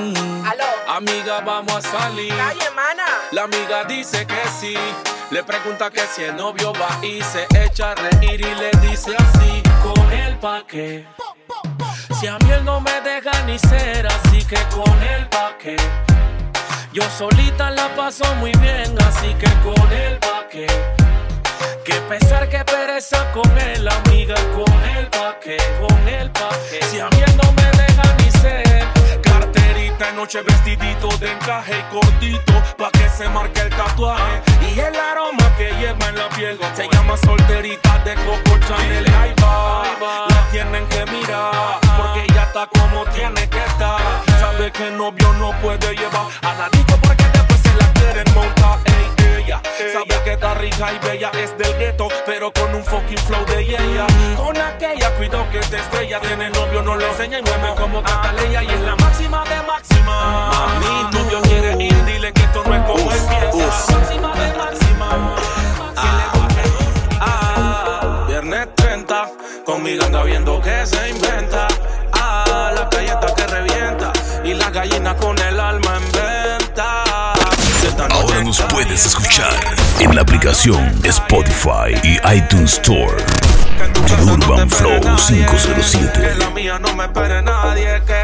Amiga, 0.89 1.41
vamos 1.41 1.75
a 1.75 1.81
salir. 1.83 2.33
La 3.33 3.43
amiga 3.43 3.85
dice 3.85 4.25
que 4.27 4.49
sí. 4.61 4.75
Le 5.31 5.43
pregunta 5.43 5.91
que 5.91 6.01
si 6.15 6.23
el 6.23 6.37
novio 6.37 6.73
va 6.75 7.05
y 7.05 7.21
se 7.23 7.47
echa 7.65 7.91
a 7.91 7.95
reír 7.97 8.41
y 8.41 8.55
le 8.55 8.71
dice 8.89 9.17
así. 9.17 9.63
Con 9.83 10.13
él 10.13 10.37
pa' 10.39 10.63
qué. 10.67 11.05
Si 12.21 12.29
a 12.29 12.39
mí 12.39 12.51
él 12.53 12.65
no 12.65 12.81
me 12.81 13.01
deja 13.01 13.43
ni 13.43 13.59
ser, 13.59 14.07
así 14.07 14.45
que 14.45 14.59
con 14.75 15.03
él 15.03 15.29
pa' 15.29 15.57
qué. 15.59 15.77
Yo 16.93 17.03
solita 17.19 17.71
la 17.71 17.95
paso 17.97 18.25
muy 18.37 18.53
bien, 18.53 18.97
así 19.03 19.35
que 19.35 19.51
con 19.65 19.93
él 19.93 20.19
pa' 20.19 20.47
qué. 20.49 20.67
Que 21.85 21.95
pesar, 22.09 22.49
que 22.49 22.65
pereza 22.65 23.31
con 23.33 23.59
él, 23.59 23.89
amiga, 23.89 24.37
con 24.55 24.73
él 24.97 25.09
pa' 25.09 25.39
qué, 25.41 25.57
con 25.81 26.09
él 26.09 26.31
pa' 26.31 26.57
qué. 26.71 26.81
Si 26.87 27.01
a 27.01 27.09
mí 27.09 27.23
él 27.27 27.37
no 27.37 27.53
me 27.53 27.71
deja 27.77 28.17
ni 28.19 28.26
en 30.05 30.17
noche 30.17 30.43
vestidito 30.43 31.09
de 31.19 31.33
encaje 31.33 31.79
y 31.79 31.95
cortito, 31.95 32.53
pa' 32.77 32.91
que 32.91 33.09
se 33.09 33.29
marque 33.31 33.61
el 33.61 33.71
tatuaje. 33.71 34.43
Y 34.75 34.79
el 34.79 34.95
aroma 34.95 35.57
que 35.57 35.71
lleva 35.73 36.09
en 36.09 36.17
la 36.17 36.29
piel 36.31 36.59
se 36.75 36.87
llama 36.93 37.17
solterita 37.17 37.99
de 38.05 38.15
Coco 38.15 38.59
Chanel. 38.69 39.07
Ahí 39.15 39.35
va, 39.43 39.85
la 40.29 40.49
tienen 40.51 40.87
que 40.89 41.07
mirar, 41.07 41.79
porque 41.97 42.27
ella 42.29 42.43
está 42.43 42.67
como 42.67 43.05
tiene 43.07 43.49
que 43.49 43.59
estar. 43.59 44.01
Sabe 44.39 44.71
que 44.71 44.91
novio 44.91 45.33
no 45.35 45.53
puede 45.63 45.95
llevar 45.97 46.27
a 46.43 46.55
la 46.55 46.69
disco 46.71 46.97
porque 47.01 47.25
después 47.33 47.61
se 47.63 47.75
la 47.75 47.93
quieren 47.95 48.35
montar. 48.35 48.79
Ey, 48.85 49.45
ella 49.45 49.63
sabe 49.93 50.23
que 50.25 50.33
está 50.33 50.55
rica 50.55 50.93
y 50.93 50.99
bella, 51.07 51.31
es 51.33 51.57
del 51.57 51.75
gueto, 51.79 52.09
pero 52.27 52.53
con 52.53 52.75
un 52.75 52.85
fucking 52.85 53.19
flow 53.19 53.45
de 53.47 53.61
ella. 53.61 54.07
Con 54.37 54.57
aquella, 54.61 55.11
cuidado 55.17 55.49
que 55.51 55.61
te 55.61 55.79
estrella, 55.79 56.21
tiene 56.21 56.51
novio, 56.51 56.83
no 56.83 56.97
le 56.97 57.09
enseña 57.09 57.39
y 57.39 57.43
mueve 57.43 57.75
como 57.77 58.03
Cataleya 58.03 58.63
y 58.63 58.69
es 58.69 58.81
la 58.81 58.96
máxima. 59.89 60.51
Mami, 60.51 61.11
tu 61.11 61.19
novio 61.19 61.43
quiere 61.43 61.85
ir, 61.85 62.05
dile 62.05 62.33
que 62.33 62.43
esto 62.43 62.63
no 62.65 62.75
es 62.75 62.83
como 62.83 63.11
empieza. 63.13 63.93
Máxima 63.93 64.35
de 64.35 64.59
máxima. 64.59 65.37
Que 65.95 66.39
baje. 66.39 66.65
Ah, 67.21 68.25
viernes 68.29 68.69
30, 68.77 69.27
con 69.65 69.83
mi 69.83 69.97
ganga 69.97 70.23
viendo 70.25 70.61
que 70.61 70.87
se 70.87 71.09
inventa. 71.11 71.69
Ah, 72.13 72.73
la 72.75 72.89
calle 72.89 73.09
está 73.09 73.35
que 73.35 73.47
revienta 73.47 74.13
y 74.45 74.55
la 74.55 74.71
gallina 74.71 75.17
con 75.17 75.39
el 75.39 75.61
alma 75.61 75.97
en 75.97 76.13
venta. 76.13 77.03
Ahora 78.11 78.43
nos 78.43 78.61
puedes 78.63 79.07
escuchar 79.07 79.53
en 80.01 80.15
la 80.15 80.23
aplicación 80.23 81.01
Spotify 81.05 81.95
y 82.03 82.19
iTunes 82.37 82.75
Store. 82.75 83.17
Urban 84.23 84.69
Flow 84.71 85.01
Que 85.01 85.09
507. 85.35 86.35
la 86.39 86.51
mía 86.51 86.79
no 86.79 86.95
me 86.95 87.05
espere 87.05 87.43
nadie, 87.43 88.03
que 88.07 88.23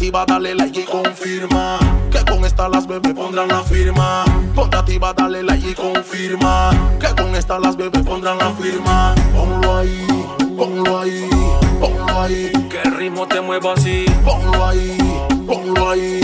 activa, 0.00 0.24
dale 0.24 0.54
like 0.54 0.80
y 0.80 0.84
confirma. 0.84 1.78
Que 2.10 2.24
con 2.24 2.42
esta 2.46 2.70
las 2.70 2.86
bebés 2.86 3.12
pondrán 3.12 3.48
la 3.48 3.60
firma. 3.62 4.24
Ponte 4.54 4.78
activa, 4.78 5.12
dale 5.12 5.42
like 5.42 5.68
y 5.68 5.74
confirma. 5.74 6.70
Que 6.98 7.08
con 7.22 7.34
esta 7.34 7.58
las 7.58 7.76
bebés 7.76 8.02
pondrán 8.02 8.38
la 8.38 8.50
firma. 8.52 9.14
Ponlo 9.34 9.76
ahí, 9.76 10.06
ponlo 10.56 11.00
ahí, 11.00 11.28
ponlo 11.78 12.18
ahí. 12.18 12.50
Que 12.70 12.80
el 12.88 12.96
ritmo 12.96 13.28
te 13.28 13.42
mueva 13.42 13.74
así. 13.74 14.06
Ponlo 14.24 14.64
ahí, 14.64 14.96
ponlo 15.46 15.90
ahí, 15.90 16.20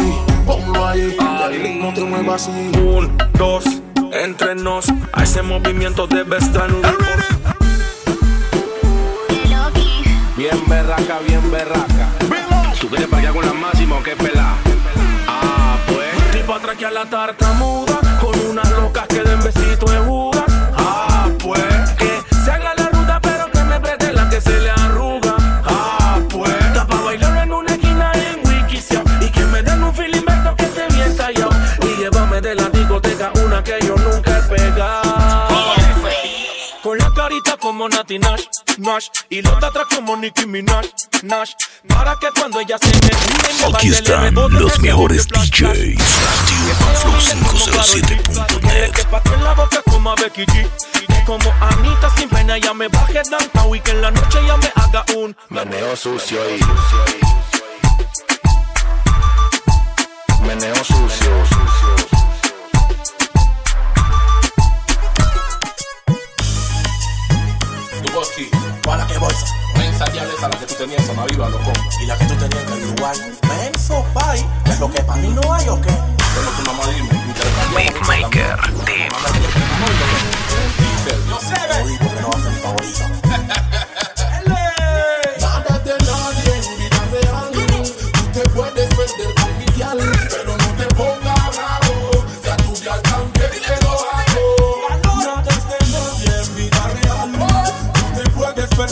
ponlo 0.47 0.87
ahí. 0.87 1.15
Que 1.19 1.55
el 1.55 1.63
ritmo 1.63 1.93
te 1.93 2.01
mueva 2.01 2.37
así. 2.37 2.71
Un, 2.83 3.15
dos, 3.35 3.65
entre 4.11 4.55
nos, 4.55 4.87
a 5.13 5.23
ese 5.23 5.43
movimiento 5.43 6.07
debe 6.07 6.39
estar 6.39 6.73
un 6.73 6.81
Bien 10.35 10.63
berraca, 10.67 11.19
bien 11.27 11.51
berraca. 11.51 12.06
¿Tú 12.81 12.89
quieres 12.89 13.09
parquear 13.09 13.33
con 13.33 13.47
la 13.47 13.53
máxima 13.55 13.97
o 13.97 14.03
qué? 14.03 14.15
Ah, 15.27 15.79
pues. 15.87 16.33
Tipo 16.33 16.55
atraque 16.55 16.85
a 16.85 16.91
la 16.91 17.07
tartamuda, 17.07 18.01
con 18.21 18.39
unas 18.51 18.71
locas 18.73 19.07
que 19.09 19.23
den 19.23 19.41
besito 19.43 19.93
en 19.93 20.09
como 37.67 37.89
Nati 37.89 38.19
Nash, 38.21 38.45
Nash 38.79 39.09
Y 39.29 39.43
los 39.43 39.59
de 39.61 39.67
atrás 39.67 39.87
como 39.93 40.17
Nicki 40.17 40.47
Minaj, 40.47 40.87
Nash 41.25 41.51
Para 41.89 42.15
que 42.15 42.29
cuando 42.39 42.61
ella 42.61 42.79
se 42.79 42.87
me 42.87 43.11
Aquí 43.75 43.89
están 43.89 44.35
los 44.35 44.79
mejores. 44.79 45.27
DJs. 45.27 45.99
UrbanFlow507.net. 47.03 48.93
Que 48.93 49.03
pate 49.07 49.35
en 49.35 49.43
la 49.43 49.55
boca 49.55 49.83
como 49.83 50.13
a 50.13 50.15
Becky 50.15 50.45
G. 50.47 50.69
Como 51.27 51.53
Anita 51.61 52.09
sin 52.17 52.29
pena 52.29 52.57
ella 52.57 52.73
me 52.73 52.87
baje 52.87 53.21
downtown 53.29 53.75
y 53.75 53.81
que 53.81 53.91
en 53.91 54.03
la 54.03 54.13
noche 54.13 54.39
ella 54.39 54.57
me 54.59 54.71
haga 54.77 55.05
un 55.17 55.37
Meneo 55.49 55.97
sucio 55.97 56.39
y. 56.49 56.61
Meneo 60.47 60.77
sucio. 60.77 61.76
Aquí, 68.87 68.97
¿para 68.99 69.07
qué 69.07 69.19
bolsa? 69.19 69.47
Mensa 69.77 70.05
diabla 70.07 70.33
esa 70.35 70.49
la 70.49 70.59
que 70.59 70.67
tú 70.67 70.75
tenías 70.75 71.09
en 71.09 71.27
Viva, 71.27 71.49
loco. 71.49 71.73
Y 72.03 72.07
la 72.07 72.17
que 72.19 72.25
tú 72.27 72.35
tenías 72.35 72.63
en 72.63 72.73
el 72.73 72.85
Uruguay. 72.91 73.19
Menso, 73.49 74.05
pai. 74.15 74.47
¿Es 74.67 74.81
lo 74.81 74.91
que 74.91 75.03
para 75.03 75.21
mí 75.21 75.29
no 75.29 75.53
hay 75.53 75.69
o 75.69 75.81
qué? 75.81 75.89
Que 75.89 76.63
tu 76.63 76.67
mamá 76.67 76.87
dime. 76.93 77.09
Beatmaker 77.75 78.59
Yo 81.29 81.41
sé, 81.41 81.55
ve. 81.55 81.99
porque 81.99 82.21
no 82.21 82.29
va 82.29 82.39
a 82.39 82.43
ser 82.43 82.53
mi 82.53 82.61
favorita. 82.61 83.87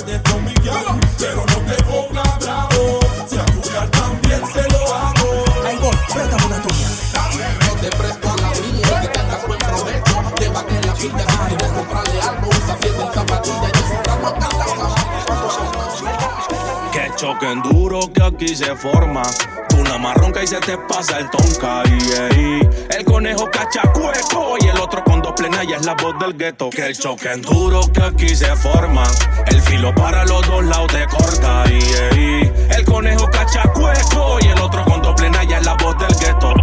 te 0.02 0.18
puedes 0.18 1.03
Que 17.34 17.46
choquen 17.46 17.62
duro 17.62 18.12
que 18.12 18.22
aquí 18.22 18.54
se 18.54 18.76
forma. 18.76 19.22
Tú 19.68 19.82
la 19.84 19.98
marronca 19.98 20.42
y 20.42 20.46
se 20.46 20.60
te 20.60 20.78
pasa 20.78 21.18
el 21.18 21.28
tonka. 21.30 21.82
y, 21.86 22.36
ey. 22.36 22.68
El 22.96 23.04
conejo 23.04 23.50
cachacueco 23.50 24.56
y 24.60 24.68
el 24.68 24.78
otro 24.78 25.02
con 25.02 25.20
dos 25.20 25.32
plenas 25.32 25.66
ya 25.66 25.76
es 25.76 25.84
la 25.84 25.94
voz 25.94 26.16
del 26.20 26.34
gueto. 26.34 26.70
Que 26.70 26.86
el 26.86 26.96
choquen 26.96 27.42
duro 27.42 27.80
que 27.92 28.02
aquí 28.02 28.28
se 28.36 28.54
forma. 28.56 29.04
El 29.46 29.60
filo 29.62 29.92
para 29.94 30.24
los 30.26 30.46
dos 30.46 30.64
lados 30.64 30.92
te 30.92 31.06
corta. 31.06 31.64
y, 31.68 32.18
ey. 32.18 32.52
El 32.70 32.84
conejo 32.84 33.28
cachacueco 33.30 34.38
y 34.40 34.48
el 34.48 34.60
otro 34.60 34.84
con 34.84 35.02
dos 35.02 35.14
plenas 35.14 35.46
ya 35.48 35.58
es 35.58 35.66
la 35.66 35.74
voz 35.74 35.96
del 35.98 36.14
gueto. 36.16 36.54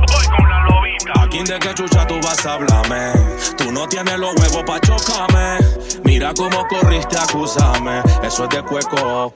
Aquí 1.19 1.43
de 1.43 1.59
que 1.59 1.73
chucha 1.73 2.05
tú 2.07 2.15
vas 2.21 2.45
a 2.45 2.53
hablarme. 2.53 3.11
Tú 3.57 3.71
no 3.71 3.87
tienes 3.87 4.17
los 4.19 4.35
huevos 4.35 4.63
pa' 4.63 4.79
chocarme. 4.79 5.57
Mira 6.03 6.33
cómo 6.35 6.65
corriste 6.67 7.17
a 7.17 7.23
acusarme. 7.23 8.01
Eso 8.23 8.43
es 8.43 8.49
de 8.49 8.63
cueco. 8.63 9.33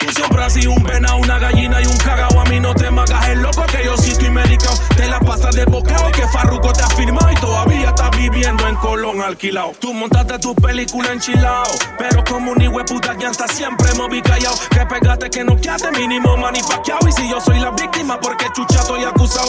Tú 0.00 0.12
siempre 0.12 0.44
has 0.44 0.52
sido 0.52 0.72
un 0.72 0.82
vena, 0.82 1.14
una 1.14 1.38
gallina 1.38 1.80
y 1.80 1.86
un 1.86 1.96
cagao. 1.98 2.40
A 2.40 2.44
mí 2.46 2.60
no 2.60 2.74
te 2.74 2.90
magas 2.90 3.28
el 3.28 3.42
loco 3.42 3.62
que 3.66 3.84
yo 3.84 3.96
sí 3.96 4.10
estoy 4.10 4.30
medicado. 4.30 4.74
Te 4.96 5.06
la 5.08 5.20
pasas 5.20 5.54
de 5.54 5.64
bocado 5.64 6.10
que 6.12 6.26
Farruko 6.28 6.72
te 6.72 6.82
ha 6.82 6.88
firmado 6.88 7.30
y 7.30 7.34
todavía 7.36 7.88
estás 7.88 8.10
viviendo 8.16 8.66
en 8.66 8.74
Colón 8.76 9.20
alquilado. 9.20 9.72
Tú 9.78 9.92
montaste 9.92 10.38
tu 10.38 10.54
película 10.54 11.12
enchilado. 11.12 11.72
Pero 11.98 12.24
como 12.24 12.52
un 12.52 12.84
puta 12.86 13.16
que 13.16 13.26
hasta 13.26 13.46
siempre 13.48 13.88
me 13.94 14.08
vi 14.08 14.22
callado. 14.22 14.56
Que 14.70 14.86
pegaste 14.86 15.30
que 15.30 15.44
no 15.44 15.56
quedaste 15.56 15.90
mínimo 15.92 16.36
manifaqueado. 16.36 17.08
Y 17.08 17.12
si 17.12 17.28
yo 17.28 17.40
soy 17.40 17.60
la 17.60 17.70
víctima, 17.70 18.18
porque 18.20 18.46
chucha 18.54 18.80
estoy 18.80 19.04
acusado. 19.04 19.48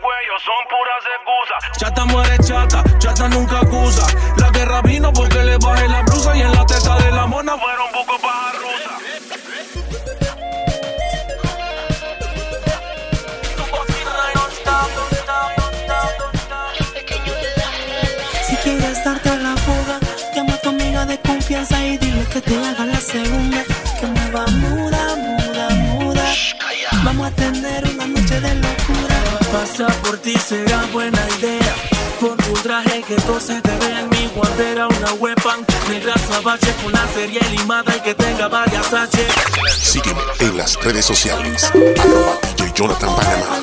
Cuellos 0.00 0.42
son 0.42 0.62
puras 0.68 1.04
excusas. 1.16 1.78
Chata 1.78 2.04
muere 2.06 2.38
chata, 2.38 2.82
chata 2.98 3.28
que 33.06 33.16
todo 33.16 33.40
se 33.40 33.60
te 33.60 33.76
vea 33.78 34.00
en 34.00 34.08
mi 34.10 34.30
guantera. 34.34 34.88
Una 34.88 35.12
weapon 35.14 35.64
negra 35.88 36.14
sabache 36.28 36.72
con 36.82 36.92
la 36.92 37.06
serie 37.08 37.40
limada 37.50 37.94
y 37.96 38.00
que 38.00 38.14
tenga 38.14 38.48
varias 38.48 38.92
H. 38.92 39.26
Sígueme 39.78 40.20
en 40.40 40.56
las 40.56 40.76
redes 40.82 41.04
sociales. 41.04 41.70
Arroba 41.98 42.38
DJ 42.56 42.72
Jonathan 42.74 43.14
Panamá. 43.14 43.62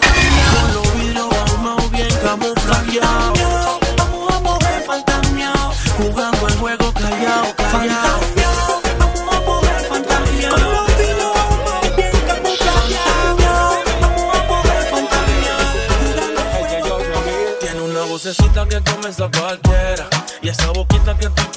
Con 0.53 0.73
los 0.73 0.93
vidrios 0.95 1.27
ahumados 1.33 1.91
bien 1.91 2.09
camuflajeados. 2.23 3.40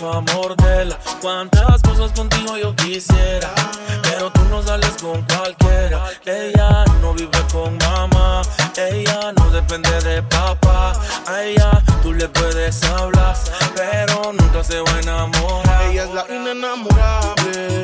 Que 0.05 0.11
estoy 0.11 0.13
pa' 0.13 0.21
morderla. 0.35 0.99
Cuántas 1.21 1.83
cosas 1.83 2.13
contigo 2.13 2.57
yo 2.57 2.75
quisiera. 2.77 3.55
Pero 4.03 4.31
tú 4.31 4.41
no 4.51 4.63
sales 4.63 4.95
con 5.01 5.23
cualquiera. 5.23 6.05
Ella 6.25 6.85
no 7.01 7.15
vive 7.15 7.39
con 7.53 7.77
mamá. 7.79 8.43
Ella 8.77 9.33
no 9.37 9.51
depende 9.51 9.91
de 10.03 10.23
papá. 10.23 10.93
A 11.27 11.43
ella 11.43 11.83
tú 12.03 12.13
le 12.13 12.29
puedes 12.29 12.83
hablar. 12.85 13.37
Pero 13.75 14.33
nunca 14.33 14.63
se 14.63 14.81
va 14.81 14.93
a 14.93 15.01
enamorar. 15.01 15.83
Ella 15.91 16.05
es 16.05 16.15
la 16.15 16.27
inenamorable. 16.29 17.83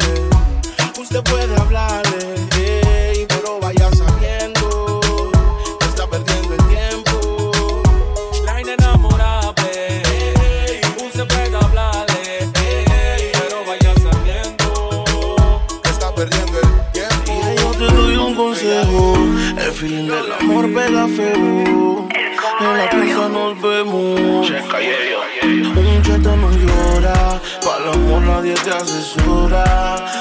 Usted 0.99 1.23
puede 1.25 1.57
hablarle, 1.57 3.27
pero 3.29 3.59
vaya 3.61 3.91
sabiendo 3.91 4.10
feeling 19.81 20.09
del 20.09 20.31
amor 20.39 20.71
pega 20.75 21.09
feo. 21.09 22.07
En 22.61 22.77
la 22.77 22.91
pista 22.91 23.29
nos 23.31 23.63
vemos. 23.63 24.51
Un 25.41 26.03
cheta 26.03 26.37
no 26.37 26.51
llora. 26.51 27.41
Para 27.65 27.85
el 27.85 27.93
amor 27.95 28.23
nadie 28.23 28.55
te 28.55 28.71
asesora. 28.71 29.65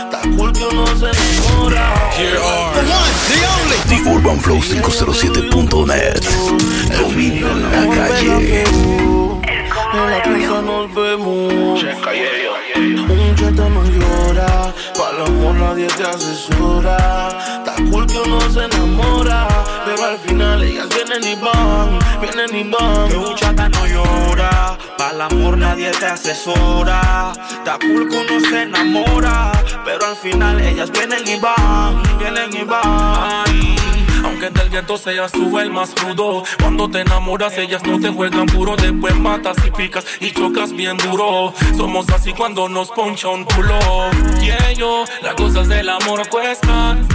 Está 0.06 0.22
cool 0.38 0.54
que 0.54 0.63
uno 0.63 0.88
se 1.00 1.08
enamora. 1.12 1.86
Here 2.17 2.39
are 2.39 2.72
the 3.28 3.39
only. 3.58 3.78
The 3.89 4.00
Urban 4.10 4.39
Flow 4.39 4.60
507.net. 4.62 6.24
Dominio 6.98 7.52
en 7.52 7.62
la 7.63 7.95
calle. 7.95 8.63
En 9.93 10.12
la 10.12 10.24
pista 10.24 10.62
nos 10.62 10.95
vemos. 10.95 11.84
Un 13.13 13.36
cheta 13.36 13.67
no 13.67 13.84
llora. 13.84 14.09
Para 15.00 15.16
el 15.16 15.22
amor 15.28 15.56
nadie 15.56 15.88
te 15.88 16.04
asesora. 16.04 17.30
Está 17.60 17.76
cool 17.90 18.06
que 18.06 18.20
uno 18.20 18.42
se 18.52 18.66
enamora. 18.66 19.48
Pero 19.86 20.06
al 20.06 20.18
final 20.20 20.62
ellas 20.62 20.90
vienen 20.90 21.24
y 21.24 21.36
van. 21.42 22.00
Vienen 22.20 22.54
y 22.54 22.70
van. 22.70 23.08
Que 23.08 23.16
un 23.16 23.34
chata 23.36 23.70
no 23.70 23.88
llora, 23.88 24.78
para 24.98 25.12
el 25.12 25.22
amor 25.22 25.58
nadie 25.58 25.90
te 25.92 26.06
asesora. 26.06 27.32
Está 27.50 27.80
cool 27.80 28.10
que 28.10 28.18
uno 28.18 28.40
se 28.50 28.64
enamora, 28.64 29.54
pero 29.86 30.06
al 30.06 30.16
final 30.18 30.60
ellas 30.60 30.92
vienen 30.92 31.26
y 31.26 31.40
van, 31.40 32.04
vienen 32.20 32.54
y 32.54 32.64
van. 32.66 33.69
Aunque 34.41 34.58
del 34.58 34.69
gueto 34.69 34.97
seas 34.97 35.34
tú 35.34 35.60
el 35.60 35.69
más 35.69 35.93
rudo. 36.02 36.43
Cuando 36.62 36.89
te 36.89 37.02
enamoras 37.02 37.58
ellas 37.58 37.84
no 37.84 37.99
te 37.99 38.08
juegan 38.08 38.45
puro 38.45 38.78
Después 38.78 39.13
matas 39.15 39.58
y 39.67 39.71
picas 39.71 40.06
y 40.21 40.32
chocas 40.32 40.71
bien 40.71 40.95
duro. 40.95 41.54
Somos 41.75 42.08
así 42.10 42.32
cuando 42.32 42.69
nos 42.69 42.89
poncha 42.89 43.28
un 43.28 43.43
culo. 43.43 43.78
Y 44.41 44.52
ellos, 44.71 45.10
las 45.21 45.34
cosas 45.34 45.67
del 45.67 45.89
amor 45.89 46.30
cuestan. 46.30 47.06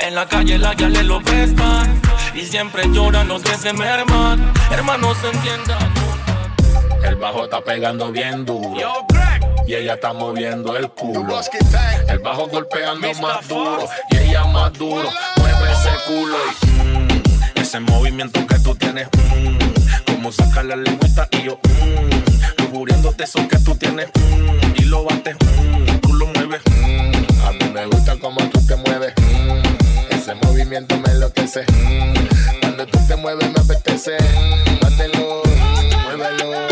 En 0.00 0.16
la 0.16 0.26
calle 0.26 0.58
la 0.58 0.74
ya 0.74 0.88
le 0.88 1.04
lo 1.04 1.20
prestan. 1.20 2.00
Y 2.34 2.40
siempre 2.40 2.82
lloran 2.90 3.28
los 3.28 3.42
que 3.42 3.54
se 3.54 3.72
merman. 3.72 4.52
Hermanos 4.72 5.18
entiendan. 5.32 5.94
El 7.04 7.14
bajo 7.14 7.44
está 7.44 7.60
pegando 7.60 8.10
bien 8.10 8.44
duro. 8.44 8.74
Y 9.66 9.74
ella 9.74 9.94
está 9.94 10.12
moviendo 10.12 10.76
el 10.76 10.88
culo. 10.90 11.40
El 12.08 12.18
bajo 12.18 12.46
golpeando 12.48 13.12
más 13.14 13.48
duro. 13.48 13.88
Y 14.10 14.16
ella 14.18 14.44
más 14.44 14.72
duro. 14.74 15.08
Mueve 15.36 15.72
ese 15.72 15.90
culo 16.06 16.36
y 16.62 16.66
mm, 16.66 17.22
ese 17.60 17.80
movimiento 17.80 18.46
que 18.46 18.58
tú 18.58 18.74
tienes. 18.74 19.08
mm, 19.34 20.12
como 20.12 20.32
sacar 20.32 20.64
la 20.64 20.76
lengüita 20.76 21.28
y 21.32 21.42
yo. 21.44 21.58
Mm, 21.64 22.22
eso 23.22 23.46
que 23.46 23.58
tú 23.58 23.74
tienes. 23.76 24.08
mm, 24.18 24.74
y 24.80 24.84
lo 24.86 25.04
bates. 25.04 25.36
mm, 25.36 25.98
tú 26.00 26.12
lo 26.14 26.26
mueves. 26.26 26.60
mm, 26.70 27.46
a 27.46 27.52
mí 27.52 27.70
me 27.72 27.86
gusta 27.86 28.18
como 28.18 28.40
tú 28.50 28.66
te 28.66 28.74
mueves. 28.74 29.12
mm, 29.16 30.12
ese 30.14 30.34
movimiento 30.34 30.98
me 30.98 31.08
enloquece. 31.12 31.62
mm, 31.62 32.14
cuando 32.60 32.86
tú 32.86 32.98
te 33.06 33.14
mueves 33.16 33.48
me 33.52 33.60
apetece. 33.60 34.16
mm, 34.18 34.80
bátelo, 34.80 35.42
mm, 35.44 36.02
muévelo. 36.02 36.71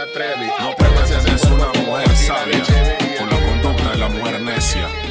Gloria 0.00 0.12
Trevi. 0.12 0.46
No 0.60 0.74
una 1.54 1.66
mujer 1.80 2.16
sabia 2.16 2.62
por 3.18 3.30
la 3.30 3.46
conducta 3.46 3.90
de 3.90 3.98
la 3.98 4.08
mujer 4.08 4.40
necia. 4.40 5.09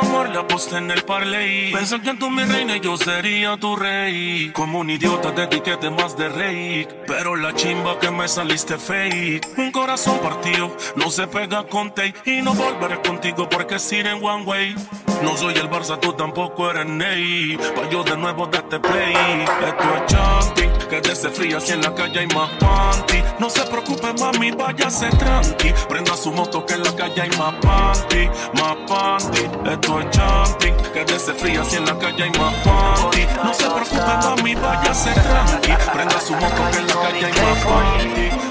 Amor 0.00 0.30
le 0.30 0.38
aposté 0.38 0.78
en 0.78 0.90
el 0.90 1.02
parley. 1.02 1.72
Pensé 1.72 2.00
que 2.00 2.14
tú 2.14 2.30
mi 2.30 2.42
reina 2.44 2.76
y 2.76 2.80
yo 2.80 2.96
sería 2.96 3.56
tu 3.56 3.76
rey. 3.76 4.50
Como 4.54 4.78
un 4.80 4.90
idiota 4.90 5.34
te 5.34 5.44
etiqueté 5.44 5.90
más 5.90 6.16
de 6.16 6.28
rey. 6.28 6.88
Pero 7.06 7.36
la 7.36 7.54
chimba 7.54 7.98
que 7.98 8.10
me 8.10 8.26
saliste 8.28 8.78
fake. 8.78 9.46
Un 9.58 9.70
corazón 9.72 10.18
partido 10.20 10.76
no 10.96 11.10
se 11.10 11.26
pega 11.26 11.66
con 11.66 11.90
tape. 11.90 12.14
Y 12.24 12.40
no 12.42 12.54
volveré 12.54 13.00
contigo 13.02 13.48
porque 13.48 13.76
es 13.76 13.92
en 13.92 14.24
one 14.24 14.44
way. 14.44 14.74
No 15.22 15.36
soy 15.36 15.54
el 15.54 15.68
Barça, 15.68 15.98
tú 16.00 16.14
tampoco 16.14 16.70
eres 16.70 16.86
Ney. 16.86 17.58
Pa' 17.58 17.88
yo 17.90 18.02
de 18.02 18.16
nuevo 18.16 18.46
darte 18.46 18.80
play. 18.80 19.44
Esto 19.66 19.94
es 19.96 20.06
chanting. 20.06 20.70
Que 20.88 21.00
desde 21.00 21.28
fría 21.30 21.60
si 21.60 21.72
en 21.72 21.82
la 21.82 21.94
calle 21.94 22.20
hay 22.20 22.26
más 22.28 22.50
panty. 22.58 23.22
No 23.38 23.50
se 23.50 23.62
preocupe, 23.62 24.12
mami, 24.18 24.50
váyase 24.52 25.08
tranqui. 25.10 25.72
Prenda 25.88 26.16
su 26.16 26.32
moto 26.32 26.64
que 26.64 26.74
en 26.74 26.82
la 26.82 26.96
calle 26.96 27.22
hay 27.22 27.30
más 27.38 27.54
panty. 27.56 28.28
Más 28.54 28.76
panty. 28.88 29.70
Esto 29.70 29.89
es 29.98 30.10
chanting. 30.10 30.76
Que 30.92 31.04
desde 31.04 31.34
fría 31.34 31.64
si 31.64 31.76
en 31.76 31.86
la 31.86 31.98
calle 31.98 32.22
hay 32.24 32.30
más 32.38 32.54
panty. 32.64 33.26
No 33.42 33.52
se 33.54 33.64
preocupe, 33.64 34.12
mami, 34.22 34.54
váyase 34.54 35.12
tranqui. 35.12 35.72
Prenda 35.92 36.20
su 36.20 36.34
moto 36.34 36.62
que 36.70 36.78
en 36.78 36.86
la 36.86 36.94
calle 36.94 37.26
hay 37.26 37.32
más 37.32 37.64
panty. 37.64 38.49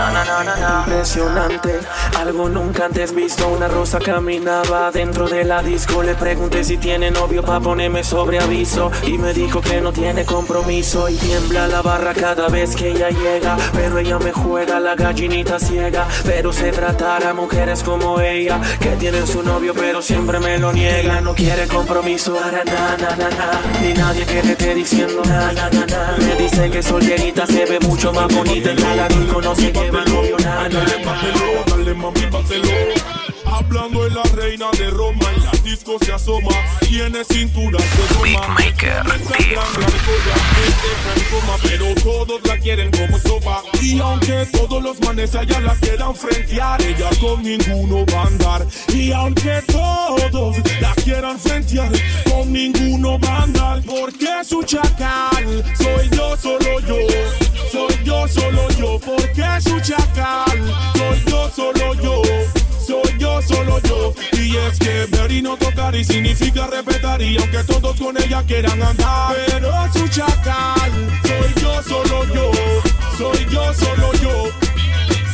Impresionante, 0.00 1.78
algo 2.18 2.48
nunca 2.48 2.86
antes 2.86 3.14
visto. 3.14 3.48
Una 3.48 3.68
rosa 3.68 3.98
caminaba 3.98 4.90
dentro 4.90 5.28
de 5.28 5.44
la 5.44 5.62
disco. 5.62 6.02
Le 6.02 6.14
pregunté 6.14 6.64
si 6.64 6.78
tiene 6.78 7.10
novio 7.10 7.42
pa' 7.42 7.60
ponerme 7.60 8.02
sobre 8.02 8.38
aviso. 8.38 8.90
Y 9.06 9.18
me 9.18 9.34
dijo 9.34 9.60
que 9.60 9.80
no 9.82 9.92
tiene 9.92 10.24
compromiso. 10.24 11.08
Y 11.08 11.16
tiembla 11.16 11.68
la 11.68 11.82
barra 11.82 12.14
cada 12.14 12.48
vez 12.48 12.74
que 12.74 12.92
ella 12.92 13.10
llega. 13.10 13.56
Pero 13.72 13.98
ella 13.98 14.18
me 14.18 14.32
juega 14.32 14.80
la 14.80 14.94
gallinita 14.94 15.58
ciega. 15.58 16.08
Pero 16.24 16.52
se 16.52 16.72
tratará 16.72 17.34
mujeres 17.34 17.82
como 17.82 18.20
ella. 18.20 18.58
Que 18.80 18.96
tienen 18.96 19.26
su 19.26 19.42
novio 19.42 19.74
pero 19.74 20.00
siempre 20.00 20.40
me 20.40 20.58
lo 20.58 20.72
niega. 20.72 21.20
No 21.20 21.34
quiere 21.34 21.66
compromiso. 21.66 22.36
Para 22.36 22.64
na, 22.64 22.96
na. 22.96 23.80
Ni 23.82 23.92
nadie 23.92 24.24
que 24.24 24.40
te 24.40 24.52
esté 24.52 24.74
diciendo 24.74 25.22
na, 25.26 25.52
na, 25.52 25.68
na, 25.68 25.86
na. 25.86 26.16
Me 26.18 26.36
dice 26.36 26.70
que 26.70 26.82
solterita 26.82 27.46
se 27.46 27.66
ve 27.66 27.78
mucho 27.80 28.12
más 28.14 28.34
bonita. 28.34 28.72
Y 28.72 28.96
la 28.96 29.06
disco 29.08 29.42
no 29.42 29.54
se 29.54 29.70
lleva 29.72 29.89
Dale, 31.66 31.94
mami, 31.94 32.26
bátelo. 32.30 32.68
Hablando 33.44 34.04
de 34.04 34.10
la 34.10 34.22
reina 34.34 34.70
de 34.78 34.88
Roma, 34.90 35.26
en 35.34 35.44
la 35.44 35.50
disco 35.64 35.98
se 36.04 36.12
asoma. 36.12 36.50
Tiene 36.80 37.24
cintura 37.24 37.78
de 37.78 38.14
goma. 38.14 38.56
Beatmaker, 38.56 39.02
Pero 41.62 41.94
todos 42.02 42.40
la 42.46 42.56
quieren 42.58 42.90
como 42.92 43.18
sopa. 43.18 43.62
Y 43.82 43.98
aunque 43.98 44.46
todos 44.52 44.82
los 44.82 45.00
manes 45.00 45.34
allá 45.34 45.60
la 45.60 45.74
quieran 45.74 46.14
frentear, 46.14 46.80
ella 46.82 47.10
con 47.20 47.42
ninguno 47.42 48.04
va 48.14 48.22
a 48.22 48.26
andar. 48.26 48.66
Y 48.94 49.10
aunque 49.12 49.62
todos 49.66 50.56
la 50.80 50.94
quieran 51.02 51.38
frentear, 51.38 51.90
con 52.30 52.52
ninguno 52.52 53.18
va 53.18 53.38
a 53.38 53.42
andar. 53.42 53.82
Porque 53.82 54.28
es 54.40 54.52
un 54.52 54.64
chacal, 54.64 55.64
soy 55.76 56.08
yo, 56.10 56.36
solo 56.36 56.80
yo. 56.80 57.39
Soy 57.70 57.94
yo, 58.04 58.26
solo 58.26 58.68
yo, 58.70 58.98
porque 58.98 59.44
es 59.56 59.66
un 59.66 59.80
chacal. 59.80 60.58
Soy 60.96 61.24
yo, 61.26 61.50
solo 61.54 61.94
yo. 61.94 62.22
Soy 62.84 63.18
yo, 63.18 63.40
solo 63.42 63.78
yo. 63.82 64.12
Y 64.32 64.56
es 64.56 64.78
que 64.78 65.06
ver 65.06 65.30
y 65.30 65.40
no 65.40 65.56
tocar 65.56 65.94
y 65.94 66.02
significa 66.04 66.66
respetar. 66.66 67.22
Y 67.22 67.38
aunque 67.38 67.62
todos 67.64 67.96
con 67.96 68.16
ella 68.16 68.42
quieran 68.44 68.82
andar, 68.82 69.36
pero 69.46 69.70
es 69.86 69.96
un 69.96 70.10
chacal. 70.10 70.92
Soy 71.22 71.62
yo, 71.62 71.82
solo 71.84 72.24
yo. 72.34 72.50
Soy 73.16 73.46
yo, 73.48 73.74
solo 73.74 74.12
yo. 74.14 74.50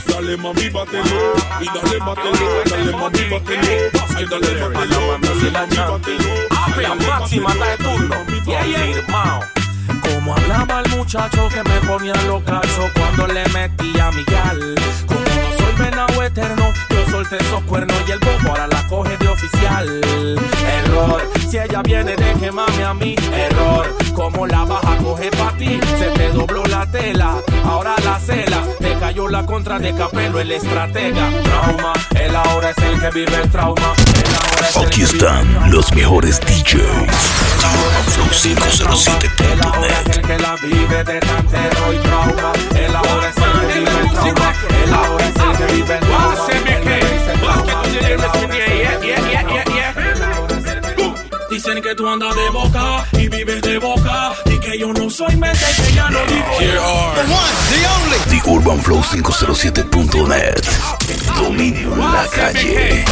Dale 0.06 0.36
mami, 0.36 0.68
bátelo. 0.68 1.32
Y 1.60 1.66
dale, 1.66 1.98
bátelo. 1.98 2.64
Dale 2.68 2.92
mami, 2.92 3.24
bátelo. 3.30 3.90
Ay, 4.14 4.26
dale, 4.30 4.54
bátelo. 4.60 5.18
Dale 5.22 5.50
mami, 5.52 5.76
bátelo. 5.76 6.30
Amplia 6.50 6.94
máxima 6.94 7.52
está 7.52 7.66
de 7.66 7.76
turno. 7.78 8.16
Confirmado. 8.44 9.55
Como 10.14 10.34
hablaba 10.34 10.80
el 10.80 10.90
muchacho 10.96 11.48
que 11.48 11.62
me 11.62 11.80
ponía 11.86 12.14
los 12.26 12.42
cachos 12.42 12.90
cuando 12.94 13.26
le 13.32 13.46
metía 13.48 14.08
a 14.08 14.12
mi 14.12 14.24
gal. 14.24 14.74
Como 15.06 15.20
no 15.20 15.58
soy 15.58 15.84
venado 15.84 16.22
eterno, 16.22 16.72
yo 16.90 17.10
solté 17.10 17.36
esos 17.36 17.62
cuernos 17.62 17.96
y 18.06 18.12
el 18.12 18.18
bobo 18.18 18.50
ahora 18.50 18.66
la 18.66 18.86
coge 18.88 19.16
de 19.16 19.28
oficial. 19.28 20.00
Error, 20.84 21.22
si 21.48 21.58
ella 21.58 21.82
viene, 21.82 22.16
mami 22.52 22.82
a 22.82 22.94
mí. 22.94 23.16
Error, 23.32 23.94
como 24.14 24.46
la 24.46 24.64
baja 24.64 24.96
coge 24.98 25.30
pa' 25.30 25.52
ti. 25.58 25.78
Se 25.98 26.06
te 26.10 26.30
dobló 26.30 26.64
la 26.66 26.90
tela, 26.90 27.36
ahora 27.64 27.94
la 28.04 28.18
cela. 28.18 28.62
Te 28.78 28.94
cayó 28.98 29.28
la 29.28 29.44
contra 29.44 29.78
de 29.78 29.94
capelo, 29.94 30.40
el 30.40 30.52
estratega. 30.52 31.30
Trauma, 31.42 31.92
él 32.20 32.34
ahora 32.34 32.70
es 32.70 32.78
el 32.78 33.00
que 33.00 33.10
vive 33.10 33.36
el 33.42 33.50
trauma. 33.50 33.92
Él 33.96 34.36
ahora 34.42 34.68
es 34.68 34.76
el 34.76 34.86
Aquí 34.86 35.00
que 35.00 35.06
vive 35.06 35.10
el 35.10 35.14
están 35.16 35.70
los 35.70 35.92
mejores 35.92 36.40
DJs. 36.40 37.45
Flow507.net. 38.14 40.16
el 40.16 40.22
que 40.22 40.38
la 40.38 40.56
vive 40.56 41.04
de 41.04 41.20
tantero 41.20 41.92
y 41.92 41.98
trauma. 41.98 42.52
El 42.74 42.96
ahora 42.96 43.28
es 43.28 43.36
el 43.36 43.52
que 43.52 43.66
vive 43.78 44.00
el 44.00 44.10
trauma. 44.10 44.52
El 44.84 44.94
ahora 44.94 45.28
es 45.28 45.36
el 45.36 45.56
que 45.56 45.66
vive 45.74 45.94
el 45.94 46.00
trauma. 46.00 46.16
Dicen 51.50 51.80
que 51.80 51.94
tú 51.94 52.06
andas 52.06 52.34
de 52.36 52.50
boca 52.50 53.06
y 53.12 53.28
vives 53.28 53.62
de 53.62 53.78
boca 53.78 54.34
y 54.44 54.58
que 54.58 54.78
yo 54.78 54.92
no 54.92 55.08
soy 55.08 55.34
mente 55.36 55.64
que 55.76 55.90
ya 55.94 56.10
no 56.10 56.18
digo 56.26 56.44
The 56.58 56.78
one, 56.78 57.16
the 57.70 57.86
only. 57.88 58.18
The 58.28 58.42
Urban 58.50 58.78
Flow 58.82 59.00
507.net. 59.00 60.62
Dominio 61.34 61.94
en 61.94 62.12
la 62.12 62.26
calle. 62.26 63.06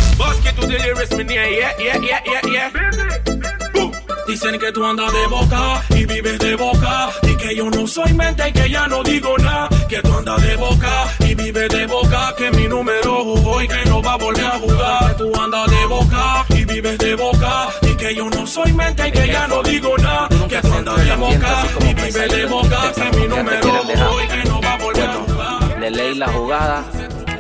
Dicen 4.27 4.59
que 4.59 4.73
tú 4.73 4.85
andas 4.85 5.13
de 5.13 5.27
boca 5.27 5.83
y 5.91 6.07
vives 6.07 6.39
de 6.39 6.57
boca 6.57 7.11
y 7.23 7.37
que 7.37 7.55
yo 7.55 7.69
no 7.69 7.87
soy 7.87 8.15
mente 8.15 8.49
y 8.49 8.53
que 8.53 8.71
ya 8.71 8.89
no 8.89 9.03
digo 9.03 9.37
nada. 9.39 9.69
Que 9.89 10.01
tú 10.01 10.13
andas 10.17 10.43
de 10.43 10.57
boca 10.57 11.09
y 11.21 11.35
vives 11.35 11.69
de 11.69 11.87
boca 11.87 12.35
que 12.37 12.51
mi 12.51 12.67
número 12.67 13.23
jugó 13.23 13.61
y 13.63 13.69
que 13.69 13.85
no 13.85 14.03
va 14.03 14.15
a 14.15 14.17
volver 14.17 14.47
a 14.47 14.59
jugar. 14.59 15.09
Que 15.09 15.15
tú 15.23 15.41
andas 15.41 15.71
de 15.71 15.87
boca 15.87 16.47
y 16.49 16.65
vives 16.65 16.99
de 16.99 17.15
boca 17.15 17.69
y 17.83 17.97
que 17.97 18.15
yo 18.15 18.31
no 18.31 18.47
soy 18.47 18.73
mente 18.73 19.09
y 19.09 19.13
que 19.13 19.27
ya 19.27 19.47
no 19.47 19.63
digo 19.63 19.97
nada. 19.99 20.29
Que 20.49 20.61
tú 20.61 20.73
andas 20.73 21.05
de 21.05 21.17
boca 21.17 21.67
y 21.81 21.95
vives 21.95 22.29
de 22.31 22.47
boca 22.47 22.93
que 22.95 23.19
mi 23.19 23.29
número 23.29 23.85
jugó 23.85 24.23
y 24.23 24.29
que 24.29 24.45
no 24.49 24.61
va 24.63 24.73
a 24.73 24.79
volver 24.79 25.11
a 25.11 25.15
jugar. 25.15 25.79
Le 25.81 25.91
leí 25.91 26.15
la 26.15 26.29
jugada, 26.29 26.85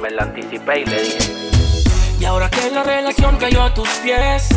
me 0.02 0.10
la 0.10 0.24
anticipé 0.24 0.80
y 0.80 0.84
le 0.84 1.02
dije. 1.02 1.18
Y 2.20 2.24
ahora 2.26 2.50
que 2.50 2.70
la 2.70 2.82
relación 2.82 3.36
cayó 3.38 3.62
a 3.62 3.74
tus 3.74 3.88
pies, 4.02 4.48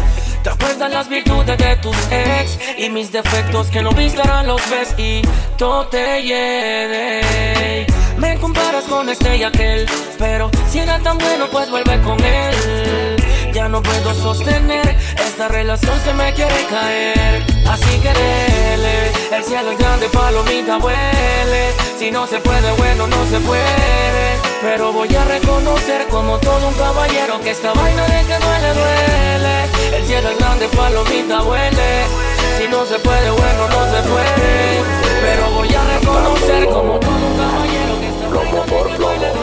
te 0.56 0.90
las 0.90 1.10
virtudes 1.10 1.58
de 1.58 1.76
tus 1.78 1.98
ex 2.12 2.58
y 2.78 2.90
mis 2.90 3.12
defectos 3.12 3.68
que 3.68 3.82
no 3.82 3.92
viste 3.92 4.22
ahora 4.22 4.44
los 4.44 4.62
ves 4.70 4.94
y 4.98 5.22
todo 5.58 5.88
te 5.88 6.22
lleve. 6.24 7.86
Me 8.18 8.38
comparas 8.40 8.86
con 8.86 9.10
este 9.10 9.38
y 9.38 9.44
aquel, 9.44 9.86
pero 10.18 10.50
si 10.70 10.80
era 10.80 11.00
tan 11.00 11.18
bueno, 11.18 11.48
pues 11.52 11.70
vuelve 11.70 12.02
con 12.02 12.24
él. 12.24 13.18
Ya 13.54 13.68
no 13.68 13.82
puedo 13.82 14.14
sostener, 14.14 14.96
esta 15.18 15.48
relación 15.48 16.00
se 16.04 16.14
me 16.14 16.34
quiere 16.34 16.66
caer. 16.70 17.44
Así 17.68 18.00
que 18.00 18.10
dele, 18.10 19.12
el 19.36 19.44
cielo 19.44 19.72
es 19.72 19.78
grande, 19.78 20.08
palomita 20.10 20.78
huele. 20.78 21.72
Si 22.00 22.12
no 22.12 22.28
se 22.28 22.40
puede, 22.40 22.72
bueno, 22.78 23.08
no 23.08 23.26
se 23.26 23.40
puede. 23.40 24.38
Pero 24.62 24.94
voy 24.94 25.14
a 25.14 25.24
reconocer 25.26 26.08
como 26.10 26.38
todo 26.38 26.68
un 26.68 26.74
caballero 26.76 27.42
que 27.42 27.52
esta 27.52 27.74
vaina 27.74 28.04
de 28.06 28.26
que 28.26 28.38
duele, 28.40 28.74
duele. 28.74 29.77
El 30.08 30.14
cielo 30.14 30.30
es 30.30 30.38
grande, 30.38 30.70
palomita 30.70 31.44
huele. 31.44 32.06
Si 32.58 32.66
no 32.70 32.86
se 32.86 32.98
puede, 32.98 33.30
bueno, 33.30 33.68
no 33.68 33.92
se 33.92 34.08
puede. 34.08 34.82
Pero 35.22 35.52
voy 35.52 35.68
a 35.68 35.84
reconocer 36.00 36.66
como 36.70 36.98
todo 36.98 37.12
un 37.12 37.38
caballero 37.38 38.00
que 38.00 38.08
esta 38.08 38.30
Plomo 38.30 38.66
por 38.68 38.96
plomo. 38.96 39.34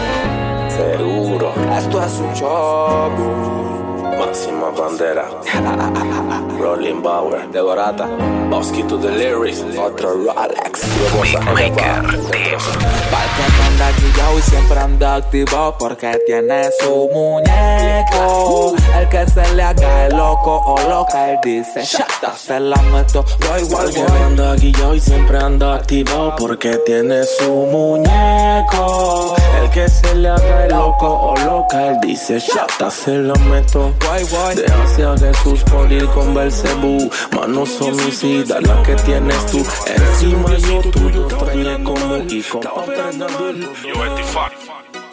Seguro. 0.70 1.52
Esto 1.76 2.02
es 2.02 2.12
un 2.14 2.32
show. 2.32 3.83
Máxima 4.18 4.70
bandera. 4.70 5.26
Rolling 6.58 7.02
Bauer. 7.02 7.48
De 7.50 7.60
Borata. 7.60 8.06
Mosquito 8.48 8.96
de 8.96 9.10
lyrics. 9.10 9.64
Otro 9.78 10.10
Rolex. 10.14 10.82
Beatmaker, 11.54 12.02
que 13.34 13.42
no 13.56 13.64
anda 13.66 13.90
guillao 13.98 14.38
y 14.38 14.42
siempre 14.42 14.78
anda 14.78 15.14
activo 15.16 15.74
porque 15.78 16.18
tiene 16.26 16.68
su 16.80 17.08
muñeco. 17.12 18.74
El 18.98 19.08
que 19.08 19.26
se 19.28 19.54
le 19.54 19.62
haga 19.62 20.06
el 20.06 20.16
loco 20.16 20.60
o 20.66 20.88
loca, 20.88 21.30
él 21.30 21.38
dice, 21.42 21.82
shata, 21.84 22.36
se 22.36 22.60
la 22.60 22.76
meto. 22.82 23.24
Yo 23.40 23.58
igual 23.58 23.90
anda 24.26 24.54
guillao 24.54 24.94
y 24.94 25.00
siempre 25.00 25.38
anda 25.38 25.74
activado 25.76 26.36
porque 26.36 26.76
tiene 26.86 27.24
su 27.24 27.50
muñeco. 27.50 29.34
El 29.60 29.70
que 29.70 29.88
se 29.88 30.14
le 30.14 30.28
haga 30.28 30.64
el 30.64 30.70
loco 30.70 31.08
o 31.08 31.36
loca, 31.44 31.88
él 31.88 31.98
dice, 32.02 32.40
chata, 32.40 32.90
se 32.90 33.18
la 33.18 33.34
meto. 33.34 33.92
Voy, 34.06 34.24
voy. 34.30 34.54
Déjase 34.54 35.04
a 35.04 35.16
Jesús 35.16 35.62
por 35.64 35.90
ir 35.90 36.06
con 36.06 36.34
Belcebú. 36.34 37.10
Manos 37.34 37.80
homicidas, 37.80 38.62
la 38.62 38.82
que 38.82 38.94
tienes 38.96 39.46
tú. 39.46 39.64
Encima 39.86 40.56
yo 40.58 40.80
tuyo, 40.90 41.28
extrañé 41.28 41.82
como 41.82 42.16
y 42.16 42.42
con 42.42 42.62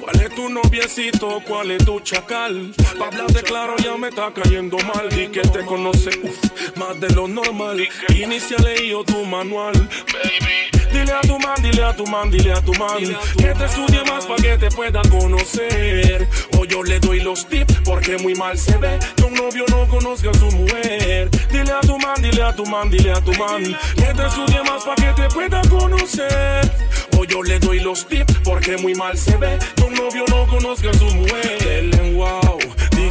¿Cuál 0.01 0.21
es 0.21 0.35
tu 0.35 0.49
noviecito? 0.49 1.41
¿Cuál 1.47 1.71
es 1.71 1.85
tu 1.85 1.99
chacal? 1.99 2.73
Pa' 2.97 3.07
hablarte 3.07 3.43
claro 3.43 3.75
ya 3.77 3.95
me 3.97 4.09
está 4.09 4.31
cayendo 4.33 4.77
mal 4.79 5.07
Y 5.15 5.27
que 5.27 5.41
te 5.41 5.63
conoce 5.63 6.09
uf, 6.23 6.77
más 6.77 6.99
de 6.99 7.09
lo 7.11 7.27
normal 7.27 7.87
Inicia 8.09 8.57
leído 8.57 9.03
tu 9.03 9.23
manual 9.25 9.73
Baby 9.73 10.80
Dile 10.91 11.13
a 11.13 11.21
tu 11.21 11.39
man, 11.39 11.55
dile 11.61 11.83
a 11.83 11.95
tu 11.95 12.05
man, 12.05 12.29
dile 12.29 12.51
a 12.51 12.61
tu 12.61 12.73
man 12.73 12.99
Que 13.37 13.53
te 13.53 13.65
estudie 13.65 14.03
más 14.03 14.25
pa' 14.25 14.35
que 14.35 14.57
te 14.57 14.69
pueda 14.69 15.01
conocer. 15.09 16.27
O 16.57 16.65
yo 16.65 16.83
le 16.83 16.99
doy 16.99 17.21
los 17.21 17.47
tips 17.47 17.81
porque 17.85 18.17
muy 18.17 18.35
mal 18.35 18.57
se 18.57 18.77
ve 18.77 18.99
Que 19.15 19.23
un 19.23 19.33
novio 19.33 19.65
no 19.69 19.87
conozca 19.87 20.29
a 20.29 20.33
su 20.33 20.51
mujer. 20.51 21.29
Dile 21.51 21.71
a 21.71 21.81
tu 21.81 21.97
man, 21.97 22.21
dile 22.21 22.43
a 22.43 22.55
tu 22.55 22.65
man, 22.65 22.89
dile 22.89 23.11
a 23.11 23.21
tu 23.21 23.33
man 23.33 23.63
Que 23.95 24.13
te 24.13 24.25
estudie 24.25 24.61
más 24.63 24.83
pa' 24.83 24.95
que 24.95 25.13
te 25.13 25.29
pueda 25.29 25.61
conocer. 25.69 26.71
O 27.17 27.23
yo 27.23 27.41
le 27.43 27.59
doy 27.59 27.79
los 27.79 28.07
tips 28.07 28.39
porque 28.43 28.77
muy 28.77 28.93
mal 28.95 29.17
se 29.17 29.37
ve 29.37 29.57
Que 29.75 29.83
un 29.83 29.93
novio 29.93 30.25
no 30.29 30.47
conozca 30.47 30.89
a 30.89 30.93
su 30.93 31.05
mujer 31.05 31.51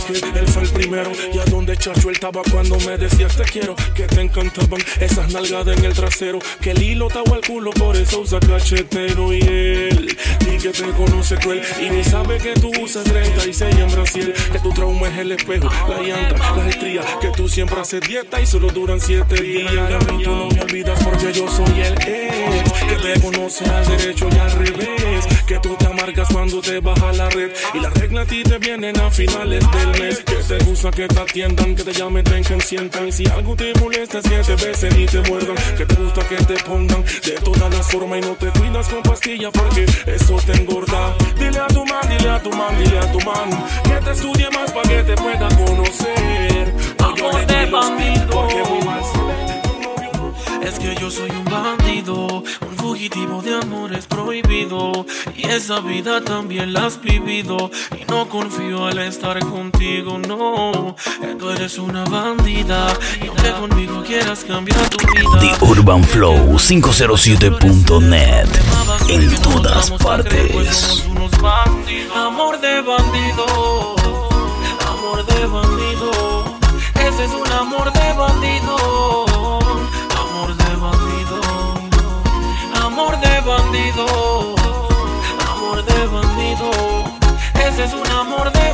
Dije, 0.08 0.32
él 0.34 0.48
fue 0.48 0.62
el 0.62 0.68
primero 0.70 1.12
Y 1.32 1.38
a 1.38 1.44
donde 1.44 1.76
chacho 1.76 2.08
él 2.08 2.14
estaba 2.14 2.42
cuando 2.50 2.78
me 2.80 2.96
decías 2.96 3.36
te 3.36 3.44
quiero 3.44 3.74
Que 3.94 4.04
te 4.04 4.20
encantaban 4.20 4.80
esas 5.00 5.32
nalgadas 5.32 5.78
en 5.78 5.84
el 5.84 5.92
trasero 5.92 6.38
Que 6.60 6.72
el 6.72 6.82
hilo 6.82 7.08
estaba 7.08 7.36
al 7.36 7.42
culo 7.42 7.70
por 7.70 7.96
eso 7.96 8.20
usa 8.20 8.40
cachetero 8.40 9.32
Y 9.32 9.40
él 9.40 10.16
que 10.60 10.70
te 10.70 10.90
conoce 10.90 11.36
cruel 11.36 11.62
y 11.80 11.88
ni 11.88 12.04
sabe 12.04 12.36
que 12.36 12.52
tú 12.52 12.70
usas 12.82 13.04
36 13.04 13.76
en 13.76 13.90
Brasil. 13.92 14.34
Que 14.52 14.58
tu 14.58 14.70
trauma 14.70 15.08
es 15.08 15.18
el 15.18 15.32
espejo, 15.32 15.70
la 15.88 16.02
llanta, 16.02 16.56
las 16.56 16.66
estrías. 16.66 17.06
Que 17.20 17.28
tú 17.28 17.48
siempre 17.48 17.80
haces 17.80 18.02
dieta 18.02 18.40
y 18.40 18.46
solo 18.46 18.68
duran 18.68 19.00
7 19.00 19.42
días. 19.42 19.72
Y 19.72 19.78
a 19.78 19.98
mí 20.12 20.22
tú 20.22 20.30
no 20.30 20.48
me 20.48 20.60
olvidas 20.60 21.02
porque 21.02 21.32
yo 21.32 21.48
soy 21.48 21.80
el 21.80 21.94
ex. 21.94 22.72
Que 22.72 22.96
te 22.96 23.20
conoce 23.20 23.64
al 23.64 23.86
derecho 23.86 24.28
y 24.30 24.38
al 24.38 24.52
revés. 24.52 25.26
Que 25.46 25.58
tú 25.60 25.74
te 25.76 25.86
amargas 25.86 26.28
cuando 26.30 26.60
te 26.60 26.78
baja 26.80 27.12
la 27.12 27.30
red. 27.30 27.52
Y 27.72 27.80
las 27.80 27.94
reglas 27.94 28.26
a 28.26 28.28
ti 28.28 28.42
te 28.42 28.58
vienen 28.58 28.98
a 29.00 29.10
finales 29.10 29.64
del 29.70 29.89
Que 29.92 30.56
te 30.58 30.64
gusta 30.64 30.90
que 30.90 31.08
te 31.08 31.20
atiendan, 31.20 31.74
que 31.74 31.84
te 31.84 31.92
llamen, 31.92 32.24
te 32.24 32.42
consientan. 32.44 33.08
Y 33.08 33.12
si 33.12 33.26
algo 33.28 33.54
te 33.56 33.72
molesta, 33.80 34.20
siete 34.22 34.54
veces 34.56 34.96
ni 34.96 35.06
te 35.06 35.20
muerdan. 35.22 35.56
Que 35.76 35.86
te 35.86 35.94
gusta 35.94 36.26
que 36.28 36.36
te 36.36 36.54
pongan 36.64 37.04
de 37.04 37.32
todas 37.44 37.74
las 37.74 37.86
formas 37.90 38.18
y 38.18 38.20
no 38.22 38.34
te 38.34 38.46
cuidas 38.58 38.88
con 38.88 39.02
pastillas 39.02 39.52
porque 39.52 39.86
eso 40.06 40.36
te 40.46 40.52
engorda. 40.52 41.16
Dile 41.38 41.58
a 41.58 41.66
tu 41.68 41.84
man, 41.84 42.08
dile 42.08 42.30
a 42.30 42.42
tu 42.42 42.50
man, 42.50 42.78
dile 42.78 42.98
a 42.98 43.12
tu 43.12 43.20
man 43.20 43.50
que 43.84 44.04
te 44.04 44.10
estudie 44.12 44.50
más 44.50 44.70
para 44.72 44.88
que 44.88 45.02
te 45.02 45.14
pueda 45.16 45.48
conocer. 45.48 46.74
Amor 46.98 47.46
de 47.46 47.66
bandido. 47.66 49.49
Es 50.62 50.78
que 50.78 50.94
yo 51.00 51.10
soy 51.10 51.30
un 51.30 51.44
bandido, 51.44 52.26
un 52.26 52.76
fugitivo 52.76 53.42
de 53.42 53.56
amores 53.56 54.06
prohibido. 54.06 55.06
Y 55.36 55.46
esa 55.46 55.80
vida 55.80 56.20
también 56.22 56.72
la 56.72 56.86
has 56.86 57.00
vivido. 57.00 57.70
Y 57.98 58.04
no 58.10 58.28
confío 58.28 58.86
al 58.86 58.98
estar 58.98 59.38
contigo, 59.40 60.18
no. 60.18 60.94
Tú 61.38 61.50
eres 61.50 61.78
una 61.78 62.04
bandida. 62.04 62.86
Y 63.22 63.28
aunque 63.28 63.50
conmigo 63.52 64.02
quieras 64.04 64.44
cambiar 64.44 64.88
tu 64.90 64.98
vida. 64.98 65.38
The 65.40 65.64
Urban 65.64 66.04
Flow 66.04 66.58
507.net 66.58 68.48
en 69.08 69.42
todas 69.42 69.90
partes. 69.90 71.04
Amor 72.14 72.60
de 72.60 72.80
bandido, 72.82 73.96
amor 74.86 75.26
de 75.26 75.46
bandido. 75.46 76.58
Ese 76.94 77.24
es 77.24 77.30
un 77.30 77.52
amor 77.52 77.92
de 77.92 78.12
bandido. 78.12 79.29
Amor 85.48 85.84
de 85.84 86.06
bandido. 86.06 86.70
Ese 87.54 87.84
es 87.84 87.92
un 87.92 88.06
amor 88.10 88.50
de 88.50 88.69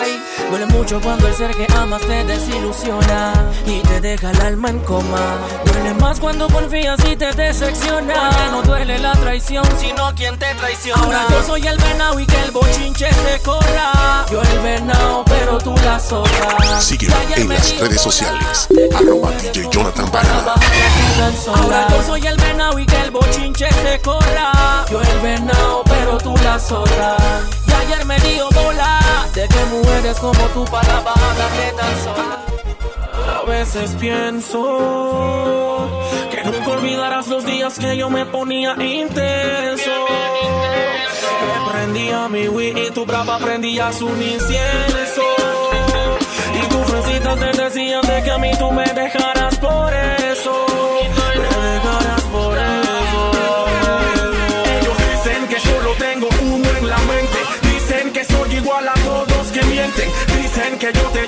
Ay, 0.00 0.22
duele 0.50 0.66
mucho 0.66 1.00
cuando 1.00 1.28
el 1.28 1.34
ser 1.34 1.50
que 1.56 1.66
amas 1.74 2.02
te 2.02 2.22
desilusiona 2.24 3.32
y 3.66 3.80
te 3.80 4.02
deja 4.02 4.32
el 4.32 4.40
alma 4.42 4.68
en 4.68 4.80
coma. 4.80 5.38
Duele 5.64 5.94
más 5.94 6.20
cuando 6.20 6.46
confías 6.48 7.00
y 7.10 7.16
te 7.16 7.32
decepciona. 7.32 8.30
Porque 8.30 8.50
no 8.50 8.62
duele 8.62 8.98
la 8.98 9.12
traición, 9.12 9.64
sino 9.80 10.14
quien 10.14 10.38
te 10.38 10.54
traiciona. 10.56 11.02
Ahora 11.02 11.24
yo 11.30 11.42
soy 11.42 11.66
el 11.66 11.78
venao 11.78 12.20
y 12.20 12.26
que 12.26 12.40
el 12.42 12.50
bochinche 12.50 13.10
se 13.10 13.40
corra. 13.40 14.26
Yo 14.30 14.42
el 14.42 14.58
venao, 14.58 15.24
pero 15.24 15.56
tú 15.58 15.74
la 15.84 15.98
zorra. 15.98 16.80
Sígueme 16.80 17.14
en 17.36 17.48
las 17.48 17.78
redes 17.78 18.00
sociales. 18.02 18.68
Ahora 21.46 21.86
yo 21.88 22.02
soy 22.02 22.26
el 22.26 22.36
venao 22.36 22.78
y 22.78 22.84
que 22.84 23.00
el 23.00 23.10
bochinche 23.10 23.70
se 23.70 24.00
corra. 24.02 24.84
Yo 24.90 25.00
el 25.00 25.20
venao 25.20 25.83
pero 26.04 26.18
tú 26.18 26.34
la 26.44 26.58
zorra. 26.58 27.16
Y 27.66 27.72
ayer 27.72 28.04
me 28.04 28.18
dio 28.20 28.48
bola 28.50 29.00
de 29.34 29.48
que 29.48 29.64
mujeres 29.66 30.18
como 30.18 30.44
tú 30.54 30.64
para 30.64 31.02
que 31.56 31.72
tan 31.76 32.04
sola. 32.04 32.40
A 33.40 33.42
veces 33.46 33.96
pienso 33.98 34.60
que 36.30 36.44
nunca 36.44 36.70
olvidarás 36.70 37.28
los 37.28 37.44
días 37.44 37.78
que 37.78 37.96
yo 37.96 38.10
me 38.10 38.26
ponía 38.26 38.74
intenso. 38.74 39.90
Que 41.40 41.70
prendía 41.72 42.28
mi 42.28 42.48
Wii 42.48 42.86
y 42.86 42.90
tu 42.90 43.06
brava 43.06 43.38
prendías 43.38 44.02
un 44.02 44.20
incienso. 44.22 45.22
Y 46.54 46.66
tus 46.68 46.84
fresitas 46.86 47.38
te 47.38 47.62
decían 47.62 48.02
de 48.02 48.22
que 48.22 48.30
a 48.30 48.38
mí 48.38 48.50
tú 48.58 48.70
me 48.70 48.84
dejarás 48.84 49.33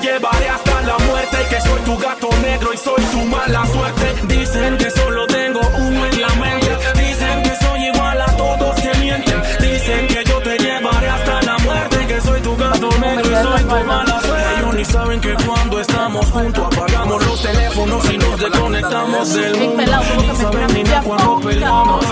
llevaré 0.06 0.48
hasta 0.48 0.82
la 0.82 0.98
muerte 0.98 1.36
que 1.50 1.60
soy 1.60 1.80
tu 1.80 1.98
gato 1.98 2.28
negro 2.42 2.72
y 2.72 2.76
soy 2.76 3.02
tu 3.12 3.20
mala 3.24 3.66
suerte. 3.66 4.06
Dicen 4.28 4.78
que 4.78 4.90
solo 4.90 5.26
tengo 5.26 5.60
uno 5.78 6.06
en 6.06 6.20
la 6.20 6.32
mente. 6.44 6.70
Dicen 6.94 7.42
que 7.42 7.54
soy 7.64 7.80
igual 7.92 8.20
a 8.20 8.30
todos 8.36 8.74
que 8.80 8.92
mienten. 9.00 9.42
Dicen 9.60 10.06
que 10.06 10.24
yo 10.24 10.38
te 10.42 10.58
llevaré 10.58 11.08
hasta 11.08 11.42
la 11.42 11.58
muerte 11.58 12.06
que 12.06 12.20
soy 12.20 12.40
tu 12.40 12.56
gato 12.56 12.88
negro 13.00 13.30
y 13.30 13.44
soy 13.46 13.62
tu 13.64 13.78
mala 13.84 14.20
suerte. 14.20 14.46
Ellos 14.58 14.74
ni 14.74 14.84
saben 14.84 15.20
que 15.20 15.34
cuando 15.44 15.80
estamos 15.80 16.26
juntos 16.26 16.64
apagamos 16.66 17.26
los 17.26 17.42
teléfonos 17.42 18.12
y 18.12 18.18
nos 18.18 18.40
desconectamos 18.40 19.34
del 19.34 19.56
mundo. 19.58 19.82
Ni 19.82 20.36
saben 20.36 20.66
ni 20.74 20.82
de 20.82 21.00
cuando 21.04 21.40
peleamos. 21.40 22.06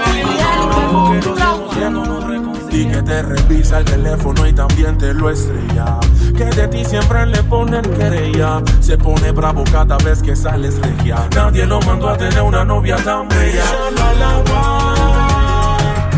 Y 2.71 2.87
que 2.87 3.03
te 3.03 3.23
revisa 3.23 3.79
el 3.79 3.85
teléfono 3.85 4.47
y 4.49 4.53
también 4.53 4.99
te 4.99 5.15
lo 5.15 5.31
estrella. 5.31 6.01
Que 6.37 6.47
de 6.47 6.67
ti 6.67 6.85
siempre 6.85 7.27
le 7.27 7.43
ponen 7.45 7.83
querella. 7.83 8.61
Se 8.81 8.99
pone 8.99 9.31
bravo 9.31 9.63
cada 9.71 9.97
vez 9.99 10.21
que 10.21 10.35
sales 10.35 10.81
regia. 10.81 11.17
Nadie 11.33 11.65
lo 11.65 11.81
mandó 11.83 12.09
a 12.09 12.17
tener 12.17 12.43
una 12.43 12.65
novia 12.65 12.97
tan 12.97 13.29
bella. 13.29 13.65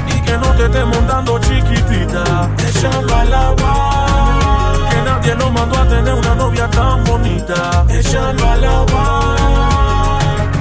Y 0.08 0.20
que 0.22 0.38
no 0.38 0.46
te 0.54 0.64
esté 0.64 0.84
montando 0.86 1.38
chiquitita. 1.38 2.48
Échalo 2.66 3.14
a 3.14 3.24
lavar. 3.24 4.88
Que 4.88 5.02
nadie 5.02 5.34
lo 5.34 5.50
mandó 5.50 5.78
a 5.78 5.86
tener 5.86 6.14
una 6.14 6.34
novia 6.34 6.70
tan 6.70 7.04
bonita. 7.04 7.84
Échalo 7.90 8.48
a 8.48 8.56
lavar. 8.56 9.36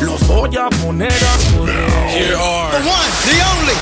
los 0.00 0.26
voy 0.26 0.56
a 0.56 0.70
poner 0.70 1.12
a 1.12 1.36
correr. 1.56 1.76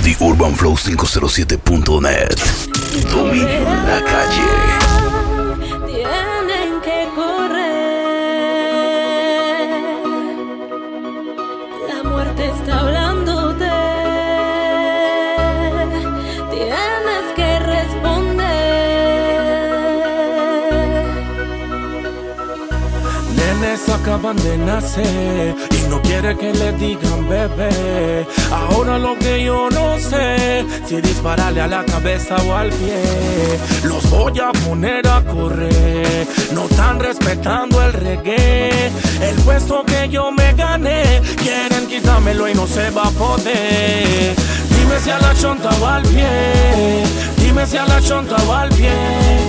The 0.03 0.17
UrbanFlow507.net. 0.19 2.39
Dominio 3.11 3.49
en 3.49 3.87
la 3.87 4.03
calle. 4.05 4.84
Acaban 23.93 24.37
de 24.37 24.59
nacer 24.59 25.55
y 25.71 25.89
no 25.89 26.03
quiere 26.03 26.37
que 26.37 26.53
le 26.53 26.73
digan 26.73 27.27
bebé. 27.27 28.27
Ahora 28.53 28.99
lo 28.99 29.17
que 29.19 29.43
yo 29.43 29.71
no 29.71 29.99
sé, 29.99 30.67
si 30.85 31.01
dispararle 31.01 31.63
a 31.63 31.67
la 31.67 31.85
cabeza 31.87 32.37
o 32.47 32.55
al 32.55 32.69
pie, 32.69 33.03
los 33.85 34.11
voy 34.11 34.39
a 34.41 34.53
poner 34.67 35.07
a 35.09 35.23
correr. 35.25 36.27
No 36.53 36.65
están 36.65 37.01
respetando 37.01 37.83
el 37.83 37.95
reggae, 37.95 38.91
el 39.23 39.37
puesto 39.45 39.83
que 39.87 40.09
yo 40.11 40.31
me 40.31 40.53
gané. 40.53 41.23
Quieren 41.43 41.87
quitármelo 41.87 42.47
y 42.49 42.55
no 42.55 42.67
se 42.67 42.91
va 42.91 43.05
a 43.05 43.11
poder. 43.11 44.35
Dime 44.69 45.01
si 45.03 45.11
a 45.11 45.19
la 45.19 45.35
chonta 45.35 45.71
o 45.81 45.87
al 45.87 46.03
pie, 46.03 47.05
dime 47.39 47.65
si 47.67 47.79
a 47.79 47.87
la 47.87 48.03
chonta 48.03 48.37
o 48.47 48.53
al 48.53 48.69
pie. 48.71 49.44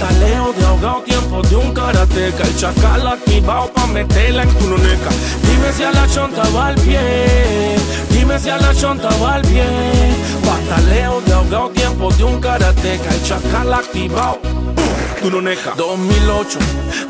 Pa' 0.00 0.06
Pataleo 0.06 0.52
de 0.54 0.64
ahogado, 0.64 1.02
tiempo 1.02 1.42
de 1.42 1.56
un 1.56 1.74
karateca. 1.74 2.42
El 2.44 2.56
chacal 2.56 3.06
activado 3.06 3.70
pa' 3.74 3.86
meterla 3.86 4.44
en 4.44 4.48
tu. 4.54 4.64
Dime 4.66 5.72
si 5.76 5.82
a 5.82 5.92
la 5.92 6.06
chonta 6.08 6.42
va 6.56 6.68
al 6.68 6.74
pie. 6.76 7.76
Dime 8.08 8.38
si 8.38 8.48
a 8.48 8.56
la 8.56 8.74
chonta 8.74 9.10
va 9.22 9.34
al 9.34 9.42
pie. 9.42 9.64
Pataleo 10.42 11.20
de 11.20 11.32
ahogado, 11.34 11.68
tiempo 11.70 12.10
de 12.12 12.24
un 12.24 12.40
karateca. 12.40 13.10
El 13.10 13.22
chacal 13.24 13.74
activado. 13.74 14.38
Tu 15.20 15.30
noneca. 15.30 15.74
2008, 15.76 16.58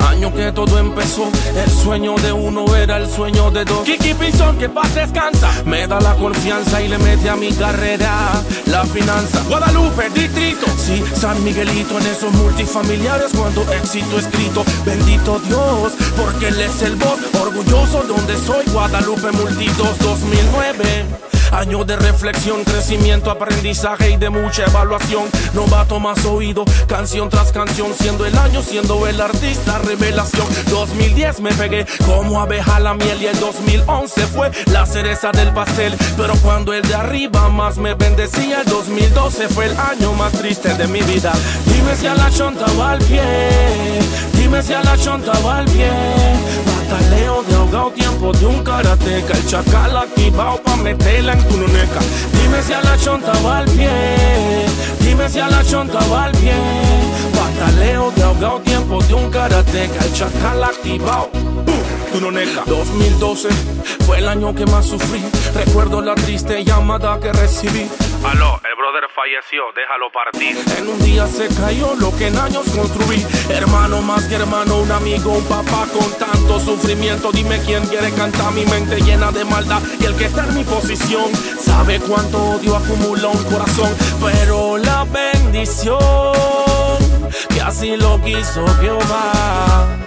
año 0.08 0.34
que 0.34 0.50
todo 0.50 0.78
empezó. 0.78 1.30
El 1.54 1.70
sueño 1.70 2.16
de 2.16 2.32
uno 2.32 2.74
era 2.74 2.96
el 2.96 3.08
sueño 3.08 3.52
de 3.52 3.64
dos. 3.64 3.84
Kiki 3.84 4.14
Pinzón, 4.14 4.58
que 4.58 4.68
paz 4.68 4.92
descansa. 4.96 5.48
Me 5.64 5.86
da 5.86 6.00
la 6.00 6.16
confianza 6.16 6.82
y 6.82 6.88
le 6.88 6.98
mete 6.98 7.30
a 7.30 7.36
mi 7.36 7.52
carrera 7.52 8.32
la 8.66 8.84
finanza. 8.84 9.44
Guadalupe, 9.48 10.10
distrito. 10.10 10.66
Sí, 10.76 11.04
San 11.14 11.42
Miguelito 11.44 11.98
en 12.00 12.06
esos 12.06 12.32
multifamiliares 12.32 13.30
cuando 13.32 13.62
éxito 13.72 14.18
escrito. 14.18 14.64
Bendito 14.84 15.38
Dios, 15.46 15.92
porque 16.16 16.48
él 16.48 16.60
es 16.60 16.82
el 16.82 16.96
voz. 16.96 17.18
Orgulloso 17.40 18.02
donde 18.02 18.36
soy, 18.38 18.64
Guadalupe 18.72 19.30
Multitos 19.30 19.98
2009. 20.00 21.30
Año 21.52 21.84
de 21.84 21.96
reflexión, 21.96 22.64
crecimiento, 22.64 23.30
aprendizaje 23.30 24.10
y 24.10 24.16
de 24.16 24.30
mucha 24.30 24.64
evaluación. 24.64 25.24
Novato 25.52 25.98
más 25.98 26.24
oído, 26.24 26.64
canción 26.86 27.28
tras 27.28 27.52
canción, 27.52 27.92
siendo 27.98 28.24
el 28.24 28.36
año, 28.38 28.62
siendo 28.62 29.06
el 29.06 29.20
artista, 29.20 29.78
revelación. 29.78 30.46
2010 30.70 31.40
me 31.40 31.52
pegué 31.52 31.86
como 32.06 32.40
abeja 32.40 32.78
la 32.80 32.94
miel 32.94 33.20
y 33.20 33.26
el 33.26 33.38
2011 33.40 34.26
fue 34.28 34.50
la 34.66 34.86
cereza 34.86 35.32
del 35.32 35.52
pastel. 35.52 35.94
Pero 36.16 36.34
cuando 36.42 36.72
el 36.72 36.86
de 36.86 36.94
arriba 36.94 37.48
más 37.48 37.78
me 37.78 37.94
bendecía, 37.94 38.60
el 38.60 38.66
2012 38.66 39.48
fue 39.48 39.66
el 39.66 39.76
año 39.78 40.12
más 40.12 40.32
triste 40.32 40.74
de 40.74 40.86
mi 40.86 41.02
vida. 41.02 41.32
Dime 41.66 41.96
si 41.96 42.06
a 42.06 42.14
la 42.14 42.30
chonta 42.30 42.66
va 42.78 42.92
al 42.92 42.98
pie, 42.98 43.22
dime 44.34 44.62
si 44.62 44.72
a 44.72 44.82
la 44.82 44.96
chonta 44.96 45.32
va 45.40 45.58
al 45.58 45.64
pie. 45.66 46.69
Pataleo 46.90 47.44
de 47.44 47.54
ahogado, 47.54 47.92
tiempo 47.92 48.32
de 48.32 48.46
un 48.46 48.64
karateca. 48.64 49.34
El 49.34 49.46
chacal 49.46 49.96
activado 49.96 50.60
pa' 50.60 50.74
meterla 50.74 51.34
en 51.34 51.44
tu 51.46 51.56
neca. 51.56 52.00
Dime 52.32 52.60
si 52.62 52.72
a 52.72 52.80
la 52.82 52.96
chonta 52.98 53.32
va 53.44 53.58
al 53.58 53.64
pie. 53.66 53.90
Dime 54.98 55.28
si 55.28 55.38
a 55.38 55.48
la 55.48 55.62
chonta 55.62 56.00
va 56.10 56.24
al 56.24 56.32
pie. 56.32 56.52
Pataleo 57.32 58.10
de 58.10 58.22
ahogado, 58.24 58.60
tiempo 58.62 59.00
de 59.04 59.14
un 59.14 59.30
karateca. 59.30 60.04
El 60.04 60.12
chacal 60.12 60.64
activado. 60.64 61.30
Tu 62.12 62.20
noneca. 62.20 62.64
2012 62.66 63.48
fue 64.06 64.18
el 64.18 64.28
año 64.28 64.54
que 64.54 64.66
más 64.66 64.86
sufrí. 64.86 65.22
Recuerdo 65.54 66.00
la 66.00 66.14
triste 66.14 66.64
llamada 66.64 67.20
que 67.20 67.32
recibí. 67.32 67.88
Aló, 68.24 68.60
el 68.64 68.76
brother 68.76 69.08
falleció, 69.14 69.62
déjalo 69.76 70.10
partir. 70.12 70.56
En 70.76 70.88
un 70.88 70.98
día 71.04 71.26
se 71.28 71.46
cayó 71.54 71.94
lo 71.94 72.14
que 72.16 72.26
en 72.26 72.36
años 72.36 72.66
construí. 72.74 73.24
Hermano 73.48 74.02
más 74.02 74.24
que 74.24 74.34
hermano, 74.34 74.78
un 74.78 74.90
amigo, 74.90 75.32
un 75.32 75.44
papá 75.44 75.86
con 75.92 76.12
tanto 76.18 76.58
sufrimiento. 76.58 77.30
Dime 77.30 77.60
quién 77.64 77.86
quiere 77.86 78.10
cantar 78.12 78.52
mi 78.52 78.64
mente 78.66 79.00
llena 79.00 79.30
de 79.30 79.44
maldad. 79.44 79.80
Y 80.00 80.04
el 80.04 80.16
que 80.16 80.24
está 80.24 80.44
en 80.46 80.54
mi 80.54 80.64
posición 80.64 81.30
sabe 81.60 82.00
cuánto 82.00 82.56
odio 82.56 82.76
acumula 82.76 83.28
un 83.28 83.44
corazón. 83.44 83.94
Pero 84.20 84.78
la 84.78 85.04
bendición 85.04 85.98
que 87.48 87.60
así 87.60 87.96
lo 87.96 88.20
quiso 88.20 88.66
Jehová. 88.80 89.99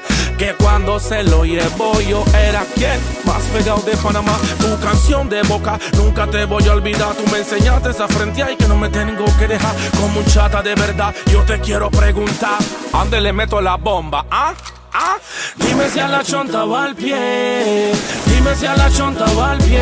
Que 0.44 0.54
cuando 0.56 1.00
se 1.00 1.24
lo 1.24 1.46
llevó 1.46 2.02
yo 2.02 2.22
era 2.38 2.66
quien 2.76 3.00
más 3.24 3.42
pegado 3.54 3.82
de 3.84 3.96
Panamá. 3.96 4.38
Tu 4.60 4.78
canción 4.86 5.30
de 5.30 5.42
boca 5.44 5.80
nunca 5.96 6.28
te 6.28 6.44
voy 6.44 6.68
a 6.68 6.74
olvidar. 6.74 7.14
Tú 7.16 7.24
me 7.32 7.38
enseñaste 7.38 7.92
esa 7.92 8.10
frente 8.10 8.44
y 8.52 8.58
que 8.58 8.68
no 8.68 8.76
me 8.76 8.90
tengo 8.90 9.24
que 9.40 9.48
dejar. 9.48 9.74
Como 9.98 10.20
un 10.20 10.26
chata 10.26 10.62
de 10.62 10.76
verdad, 10.76 11.16
yo 11.32 11.44
te 11.44 11.62
quiero 11.62 11.90
preguntar: 11.90 12.58
¿a 12.92 12.98
dónde 12.98 13.22
le 13.22 13.32
meto 13.32 13.62
la 13.62 13.78
bomba? 13.78 14.26
¿Ah? 14.30 14.54
¿Ah? 14.92 15.16
Dime 15.56 15.90
si 15.90 16.02
a 16.02 16.10
la 16.10 16.22
chonta 16.22 16.66
va 16.66 16.84
al 16.84 16.96
pie. 16.98 17.94
Dime 18.26 18.54
si 18.54 18.66
a 18.66 18.76
la 18.76 18.92
chonta 18.92 19.24
va 19.40 19.52
al 19.52 19.60
pie. 19.60 19.80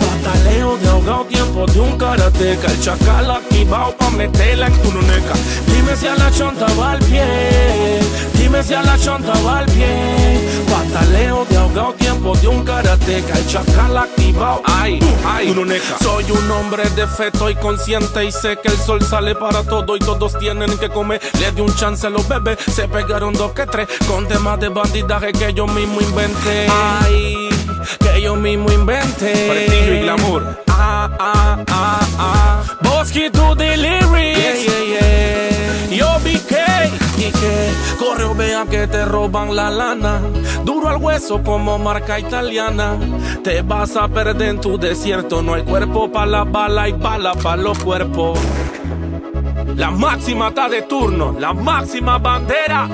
Pataleo 0.00 0.78
de 0.78 0.88
ahogado, 0.88 1.24
tiempo 1.26 1.66
de 1.66 1.80
un 1.80 1.98
karateca. 1.98 2.68
El 2.68 2.80
chacal 2.80 3.30
activado 3.30 3.94
pa' 3.98 4.08
meterla 4.08 4.68
en 4.68 4.80
tu 4.80 4.92
neca. 4.92 5.34
Dime 5.66 5.94
si 5.94 6.06
a 6.06 6.14
la 6.14 6.30
chonta 6.30 6.64
va 6.80 6.92
al 6.92 7.00
pie. 7.00 8.00
Dime 8.54 8.66
si 8.66 8.74
a 8.74 8.82
la 8.82 8.96
chonta 8.96 9.32
va 9.44 9.58
al 9.58 9.66
pie. 9.66 10.38
Pataleo 10.70 11.44
de 11.46 11.56
ahogado, 11.56 11.92
tiempo 11.94 12.36
de 12.36 12.46
un 12.46 12.64
karateca. 12.64 13.36
El 13.36 13.46
chacal 13.48 13.98
activado. 13.98 14.62
Ay, 14.64 15.00
ay, 15.26 15.52
tu. 15.52 15.64
Soy 16.04 16.30
un 16.30 16.50
hombre 16.52 16.88
de 16.90 17.04
fe, 17.08 17.28
estoy 17.32 17.56
consciente 17.56 18.24
y 18.24 18.30
sé 18.30 18.56
que 18.62 18.68
el 18.68 18.76
sol 18.76 19.02
sale 19.02 19.34
para 19.34 19.64
todo 19.64 19.96
y 19.96 19.98
todos 19.98 20.38
tienen 20.38 20.78
que 20.78 20.88
comer. 20.88 21.20
Le 21.40 21.50
di 21.50 21.62
un 21.62 21.74
chance 21.74 22.06
a 22.06 22.10
los 22.10 22.28
bebés, 22.28 22.58
se 22.72 22.86
pegaron 22.86 23.32
dos 23.32 23.50
que 23.54 23.66
tres. 23.66 23.88
Con 24.06 24.28
temas 24.28 24.60
de 24.60 24.68
bandidaje 24.68 25.32
que 25.32 25.52
yo 25.52 25.66
mismo 25.66 26.00
inventé. 26.00 26.68
Ay, 26.70 27.48
que 27.98 28.22
yo 28.22 28.36
mismo 28.36 28.70
inventé. 28.70 29.48
Prestigio 29.48 29.94
y 29.94 30.00
glamour. 30.02 30.62
Ah, 30.68 31.10
ah, 31.18 31.64
ah, 31.72 32.00
ah. 32.18 32.62
Bosque 32.82 33.32
lyrics. 33.32 34.38
Yeah, 34.38 34.54
yeah, 34.54 34.54
yeah. 34.54 34.73
Corre 37.98 38.24
o 38.24 38.34
vea 38.34 38.64
que 38.66 38.86
te 38.86 39.04
roban 39.04 39.54
la 39.54 39.70
lana. 39.70 40.20
Duro 40.64 40.88
al 40.88 40.96
hueso 40.96 41.42
como 41.42 41.78
marca 41.78 42.18
italiana. 42.18 42.96
Te 43.42 43.62
vas 43.62 43.96
a 43.96 44.08
perder 44.08 44.50
en 44.50 44.60
tu 44.60 44.78
desierto. 44.78 45.42
No 45.42 45.54
hay 45.54 45.62
cuerpo 45.62 46.10
para 46.10 46.26
la 46.26 46.44
bala 46.44 46.88
y 46.88 46.92
bala 46.92 47.34
para 47.34 47.62
los 47.62 47.78
cuerpos. 47.78 48.38
La 49.76 49.90
máxima 49.90 50.48
está 50.48 50.68
de 50.68 50.82
turno, 50.82 51.34
la 51.38 51.52
máxima 51.52 52.18
bandera. 52.18 52.88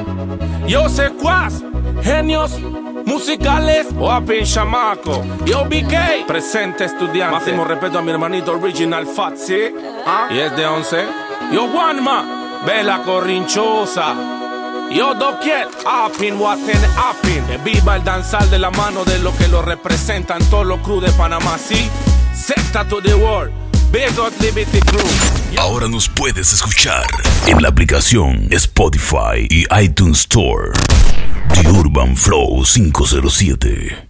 Yo 0.66 0.88
sé 0.88 1.10
cuás, 1.10 1.62
genios 2.02 2.58
musicales 3.04 3.88
o 3.98 4.10
a 4.10 4.22
chamaco. 4.44 5.22
Yo 5.44 5.64
BK, 5.64 6.26
presente 6.26 6.86
estudiante. 6.86 7.36
Máximo 7.36 7.64
respeto 7.64 7.98
a 7.98 8.02
mi 8.02 8.10
hermanito 8.10 8.52
original 8.52 9.06
Fat, 9.06 9.36
¿sí? 9.36 9.74
¿Ah? 10.06 10.28
Y 10.30 10.38
es 10.38 10.56
de 10.56 10.66
11. 10.66 11.04
Yo 11.52 11.68
Juanma, 11.68 12.62
Vela 12.64 13.02
Corrinchosa. 13.02 14.39
Yo 14.90 15.14
Doquier, 15.14 15.68
Apin, 15.86 16.34
Waten, 16.40 16.80
Apin. 16.96 17.44
Que 17.46 17.58
viva 17.58 17.96
el 17.96 18.04
danzal 18.04 18.50
de 18.50 18.58
la 18.58 18.70
mano 18.70 19.04
de 19.04 19.18
lo 19.20 19.36
que 19.36 19.46
lo 19.48 19.62
representan 19.62 20.42
todos 20.50 20.66
los 20.66 20.80
crew 20.80 21.00
de 21.00 21.12
Panamá, 21.12 21.56
¿sí? 21.58 21.88
Secta 22.34 22.84
to 22.88 23.00
the 23.00 23.14
world. 23.14 23.52
Big 23.92 24.10
Liberty 24.40 24.80
Crew. 24.80 25.00
Ahora 25.58 25.88
nos 25.88 26.08
puedes 26.08 26.52
escuchar 26.52 27.06
en 27.46 27.60
la 27.60 27.68
aplicación 27.68 28.48
Spotify 28.50 29.46
y 29.48 29.64
iTunes 29.82 30.20
Store. 30.20 30.72
The 31.54 31.68
Urban 31.68 32.16
Flow 32.16 32.64
507. 32.64 34.09